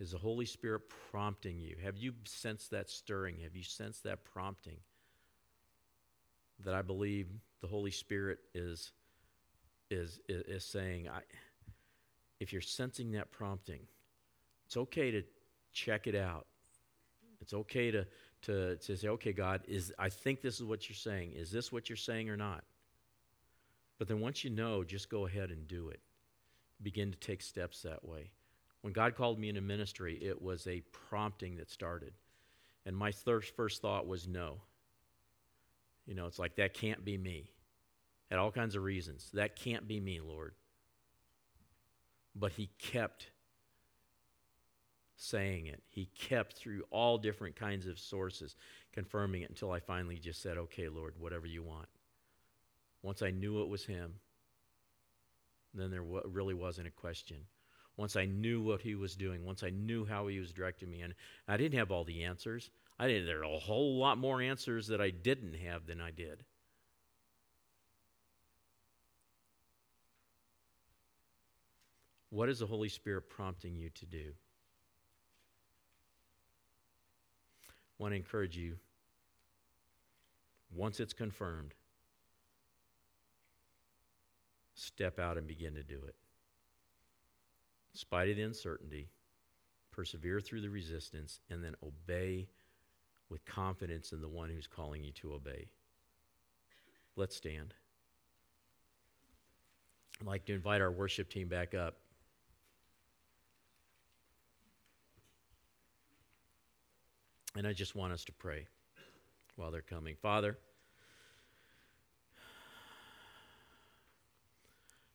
Is 0.00 0.12
the 0.12 0.18
Holy 0.18 0.46
Spirit 0.46 0.82
prompting 1.10 1.60
you? 1.60 1.76
Have 1.84 1.98
you 1.98 2.14
sensed 2.24 2.70
that 2.70 2.88
stirring? 2.88 3.36
Have 3.42 3.54
you 3.54 3.62
sensed 3.62 4.02
that 4.04 4.24
prompting 4.24 4.78
that 6.64 6.72
I 6.72 6.80
believe 6.80 7.26
the 7.60 7.66
Holy 7.66 7.90
Spirit 7.90 8.38
is 8.54 8.92
is 9.90 10.20
is, 10.26 10.42
is 10.48 10.64
saying 10.64 11.06
I 11.06 11.20
if 12.40 12.50
you're 12.50 12.62
sensing 12.62 13.12
that 13.12 13.30
prompting, 13.30 13.80
it's 14.64 14.78
okay 14.78 15.10
to 15.10 15.22
check 15.72 16.06
it 16.06 16.14
out. 16.14 16.46
It's 17.42 17.52
okay 17.52 17.90
to 17.90 18.06
to, 18.42 18.76
to 18.76 18.96
say, 18.96 19.08
okay, 19.08 19.32
God, 19.32 19.62
is 19.68 19.92
I 19.98 20.08
think 20.08 20.40
this 20.40 20.54
is 20.54 20.64
what 20.64 20.88
you're 20.88 20.96
saying. 20.96 21.32
Is 21.32 21.50
this 21.50 21.70
what 21.70 21.90
you're 21.90 21.96
saying 21.96 22.30
or 22.30 22.36
not? 22.38 22.64
But 23.98 24.08
then 24.08 24.20
once 24.20 24.44
you 24.44 24.50
know, 24.50 24.84
just 24.84 25.08
go 25.08 25.26
ahead 25.26 25.50
and 25.50 25.66
do 25.66 25.88
it. 25.88 26.00
Begin 26.82 27.10
to 27.10 27.18
take 27.18 27.42
steps 27.42 27.82
that 27.82 28.04
way. 28.04 28.30
When 28.82 28.92
God 28.92 29.16
called 29.16 29.38
me 29.38 29.48
into 29.48 29.60
ministry, 29.60 30.18
it 30.22 30.40
was 30.40 30.66
a 30.66 30.82
prompting 30.92 31.56
that 31.56 31.70
started. 31.70 32.12
And 32.86 32.96
my 32.96 33.10
first 33.12 33.82
thought 33.82 34.06
was 34.06 34.28
no. 34.28 34.58
You 36.06 36.14
know, 36.14 36.26
it's 36.26 36.38
like, 36.38 36.56
that 36.56 36.74
can't 36.74 37.04
be 37.04 37.18
me. 37.18 37.50
Had 38.30 38.38
all 38.38 38.52
kinds 38.52 38.76
of 38.76 38.84
reasons. 38.84 39.30
That 39.34 39.56
can't 39.56 39.88
be 39.88 39.98
me, 39.98 40.20
Lord. 40.20 40.54
But 42.36 42.52
He 42.52 42.70
kept 42.78 43.26
saying 45.16 45.66
it. 45.66 45.82
He 45.88 46.06
kept 46.16 46.54
through 46.54 46.84
all 46.90 47.18
different 47.18 47.56
kinds 47.56 47.88
of 47.88 47.98
sources 47.98 48.54
confirming 48.92 49.42
it 49.42 49.50
until 49.50 49.72
I 49.72 49.80
finally 49.80 50.16
just 50.16 50.40
said, 50.40 50.56
okay, 50.56 50.88
Lord, 50.88 51.14
whatever 51.18 51.46
you 51.46 51.64
want. 51.64 51.88
Once 53.02 53.22
I 53.22 53.30
knew 53.30 53.62
it 53.62 53.68
was 53.68 53.84
Him, 53.84 54.14
then 55.74 55.90
there 55.90 56.02
w- 56.02 56.22
really 56.26 56.54
wasn't 56.54 56.88
a 56.88 56.90
question. 56.90 57.38
Once 57.96 58.16
I 58.16 58.26
knew 58.26 58.60
what 58.60 58.82
He 58.82 58.94
was 58.94 59.16
doing, 59.16 59.44
once 59.44 59.62
I 59.62 59.70
knew 59.70 60.04
how 60.04 60.26
He 60.26 60.38
was 60.38 60.52
directing 60.52 60.90
me, 60.90 61.02
and 61.02 61.14
I 61.46 61.56
didn't 61.56 61.78
have 61.78 61.90
all 61.90 62.04
the 62.04 62.24
answers. 62.24 62.70
I 62.98 63.06
didn't, 63.06 63.26
there 63.26 63.40
are 63.40 63.54
a 63.54 63.58
whole 63.58 63.98
lot 63.98 64.18
more 64.18 64.42
answers 64.42 64.88
that 64.88 65.00
I 65.00 65.10
didn't 65.10 65.54
have 65.54 65.86
than 65.86 66.00
I 66.00 66.10
did. 66.10 66.44
What 72.30 72.48
is 72.48 72.58
the 72.58 72.66
Holy 72.66 72.88
Spirit 72.88 73.30
prompting 73.30 73.74
you 73.74 73.90
to 73.90 74.06
do? 74.06 74.32
I 77.68 78.02
want 78.02 78.12
to 78.12 78.16
encourage 78.16 78.56
you, 78.56 78.76
once 80.74 81.00
it's 81.00 81.14
confirmed, 81.14 81.74
step 84.78 85.18
out 85.18 85.36
and 85.36 85.46
begin 85.46 85.74
to 85.74 85.82
do 85.82 85.96
it. 86.06 86.14
In 87.92 87.98
spite 87.98 88.28
of 88.28 88.36
the 88.36 88.42
uncertainty, 88.42 89.08
persevere 89.90 90.40
through 90.40 90.60
the 90.60 90.70
resistance, 90.70 91.40
and 91.50 91.62
then 91.62 91.74
obey 91.82 92.48
with 93.28 93.44
confidence 93.44 94.12
in 94.12 94.20
the 94.20 94.28
one 94.28 94.48
who's 94.48 94.66
calling 94.66 95.02
you 95.02 95.12
to 95.12 95.34
obey. 95.34 95.68
Let's 97.16 97.36
stand. 97.36 97.74
I'd 100.20 100.26
like 100.26 100.44
to 100.46 100.54
invite 100.54 100.80
our 100.80 100.90
worship 100.90 101.28
team 101.28 101.48
back 101.48 101.74
up. 101.74 101.96
And 107.56 107.66
I 107.66 107.72
just 107.72 107.96
want 107.96 108.12
us 108.12 108.24
to 108.26 108.32
pray 108.32 108.66
while 109.56 109.72
they're 109.72 109.82
coming. 109.82 110.14
Father, 110.22 110.56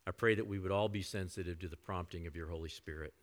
I 0.06 0.12
pray 0.12 0.36
that 0.36 0.48
we 0.48 0.60
would 0.60 0.72
all 0.72 0.90
be 0.90 1.02
sensitive 1.02 1.60
to 1.60 1.68
the 1.68 1.78
prompting 1.78 2.28
of 2.28 2.36
your 2.36 2.48
Holy 2.48 2.70
Spirit. 2.70 3.14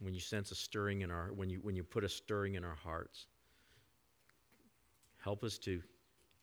When 0.00 0.14
you 0.14 0.20
sense 0.20 0.52
a 0.52 0.54
stirring 0.54 1.00
in 1.00 1.10
our 1.10 1.32
when 1.32 1.50
you 1.50 1.58
when 1.60 1.74
you 1.74 1.82
put 1.82 2.04
a 2.04 2.08
stirring 2.08 2.54
in 2.54 2.64
our 2.64 2.76
hearts, 2.76 3.26
help 5.18 5.42
us 5.42 5.58
to 5.58 5.82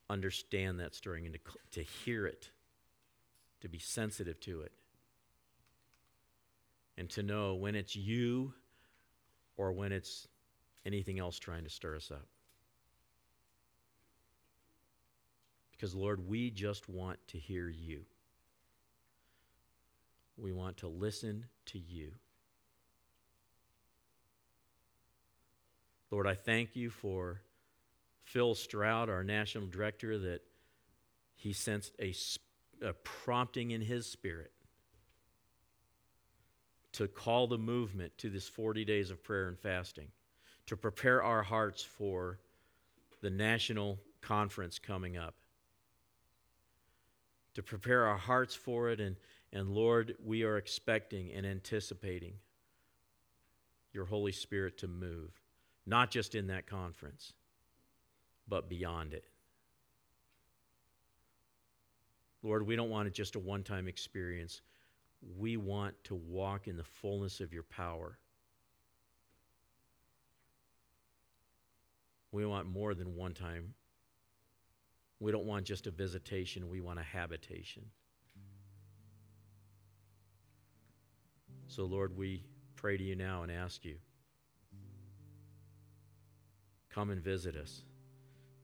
understand 0.10 0.80
that 0.80 0.93
stirring 0.93 1.26
and 1.26 1.36
to, 1.36 1.39
to 1.71 1.84
hear 1.84 2.28
it, 2.28 2.50
to 3.62 3.69
be 3.69 3.80
sensitive 3.80 4.39
to 4.41 4.62
it, 4.62 4.74
and 6.98 7.10
to 7.12 7.24
know 7.24 7.56
when 7.56 7.76
it's 7.76 7.95
you 7.95 8.54
or 9.56 9.71
when 9.71 9.93
it's 9.93 10.28
anything 10.86 11.17
else 11.17 11.39
trying 11.39 11.63
to 11.63 11.69
stir 11.69 11.95
us 11.95 12.12
up. 12.12 12.28
Because, 15.76 15.94
Lord, 15.94 16.28
we 16.28 16.52
just 16.52 16.88
want 16.88 17.20
to 17.28 17.38
hear 17.38 17.70
you. 17.70 18.02
We 20.38 20.52
want 20.52 20.78
to 20.78 20.88
listen 20.88 21.46
to 21.68 21.80
you. 21.80 22.12
Lord, 26.12 26.28
I 26.28 26.36
thank 26.36 26.76
you 26.76 26.90
for 26.90 27.42
Phil 28.24 28.56
Stroud, 28.56 29.10
our 29.10 29.24
national 29.24 29.68
director, 29.68 30.18
that 30.18 30.42
he 31.36 31.54
sensed 31.54 31.94
a, 32.00 32.14
a 32.82 32.94
prompting 32.94 33.72
in 33.72 33.82
his 33.82 34.06
spirit 34.06 34.52
to 36.94 37.08
call 37.08 37.48
the 37.48 37.58
movement 37.58 38.18
to 38.18 38.30
this 38.30 38.48
40 38.48 38.86
days 38.86 39.12
of 39.12 39.22
prayer 39.22 39.50
and 39.50 39.60
fasting, 39.60 40.08
to 40.68 40.78
prepare 40.78 41.22
our 41.22 41.44
hearts 41.44 41.84
for 41.84 42.40
the 43.22 43.30
national 43.30 44.00
conference 44.22 44.80
coming 44.80 45.18
up, 45.18 45.36
to 47.56 47.63
prepare 47.63 48.06
our 48.06 48.18
hearts 48.18 48.56
for 48.56 48.89
it. 48.89 49.00
And, 49.00 49.15
and 49.52 49.70
Lord, 49.70 50.15
we 50.24 50.44
are 50.44 50.58
expecting 50.58 51.32
and 51.34 51.46
anticipating 51.46 52.34
your 53.91 54.06
Holy 54.06 54.32
Spirit 54.32 54.78
to 54.80 54.88
move, 54.88 55.32
not 55.86 56.12
just 56.12 56.36
in 56.36 56.48
that 56.48 56.68
conference, 56.68 57.34
but 58.48 58.70
beyond 58.70 59.13
it. 59.13 59.26
Lord, 62.44 62.68
we 62.68 62.76
don't 62.76 62.89
want 62.89 63.08
it 63.08 63.13
just 63.13 63.36
a 63.36 63.39
one 63.39 63.63
time 63.63 63.88
experience 63.88 64.62
we 65.38 65.58
want 65.58 65.96
to 66.06 66.15
walk 66.15 66.68
in 66.68 66.78
the 66.78 66.84
fullness 66.84 67.39
of 67.39 67.54
your 67.54 67.63
power. 67.63 68.18
We 72.32 72.46
want 72.46 72.68
more 72.68 72.94
than 72.94 73.15
one 73.15 73.34
time. 73.34 73.74
We 75.19 75.32
don't 75.32 75.45
want 75.45 75.65
just 75.65 75.88
a 75.88 75.91
visitation, 75.91 76.69
we 76.69 76.82
want 76.82 76.99
a 76.99 77.04
habitation. 77.04 77.84
So, 81.67 81.86
Lord, 81.86 82.15
we 82.15 82.43
pray 82.75 82.97
to 82.97 83.04
you 83.04 83.15
now 83.15 83.43
and 83.43 83.51
ask 83.51 83.84
you 83.84 83.95
come 86.89 87.10
and 87.10 87.21
visit 87.21 87.56
us. 87.56 87.84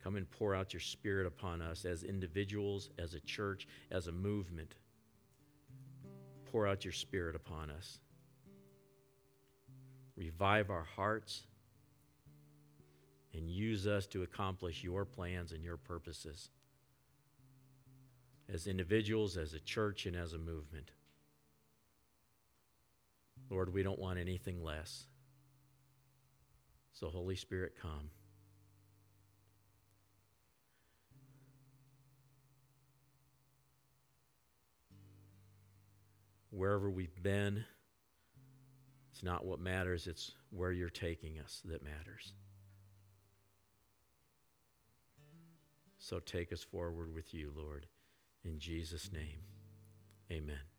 Come 0.03 0.15
and 0.15 0.29
pour 0.31 0.55
out 0.55 0.73
your 0.73 0.79
spirit 0.79 1.27
upon 1.27 1.61
us 1.61 1.85
as 1.85 2.03
individuals, 2.03 2.89
as 2.97 3.13
a 3.13 3.19
church, 3.19 3.67
as 3.91 4.07
a 4.07 4.11
movement 4.11 4.75
pour 6.51 6.67
out 6.67 6.83
your 6.83 6.91
Spirit 6.91 7.35
upon 7.35 7.69
us. 7.69 7.99
Revive 10.17 10.69
our 10.69 10.83
hearts 10.83 11.43
and 13.33 13.49
use 13.49 13.87
us 13.87 14.07
to 14.07 14.23
accomplish 14.23 14.83
your 14.83 15.05
plans 15.05 15.51
and 15.51 15.63
your 15.63 15.77
purposes 15.77 16.49
as 18.51 18.67
individuals, 18.67 19.37
as 19.37 19.53
a 19.53 19.59
church, 19.59 20.05
and 20.05 20.15
as 20.15 20.33
a 20.33 20.37
movement. 20.37 20.91
Lord, 23.49 23.73
we 23.73 23.83
don't 23.83 23.99
want 23.99 24.19
anything 24.19 24.61
less. 24.61 25.05
So, 26.91 27.07
Holy 27.07 27.35
Spirit, 27.35 27.73
come. 27.81 28.09
wherever 36.51 36.89
we've 36.89 37.23
been, 37.23 37.63
it's 39.11 39.23
not 39.23 39.45
what 39.45 39.59
matters, 39.59 40.05
it's 40.05 40.33
where 40.51 40.71
you're 40.71 40.89
taking 40.89 41.39
us 41.39 41.61
that 41.65 41.83
matters. 41.83 42.33
So 46.11 46.19
take 46.19 46.51
us 46.51 46.61
forward 46.61 47.13
with 47.15 47.33
you, 47.33 47.53
Lord. 47.55 47.87
In 48.43 48.59
Jesus' 48.59 49.13
name, 49.13 49.39
amen. 50.29 50.70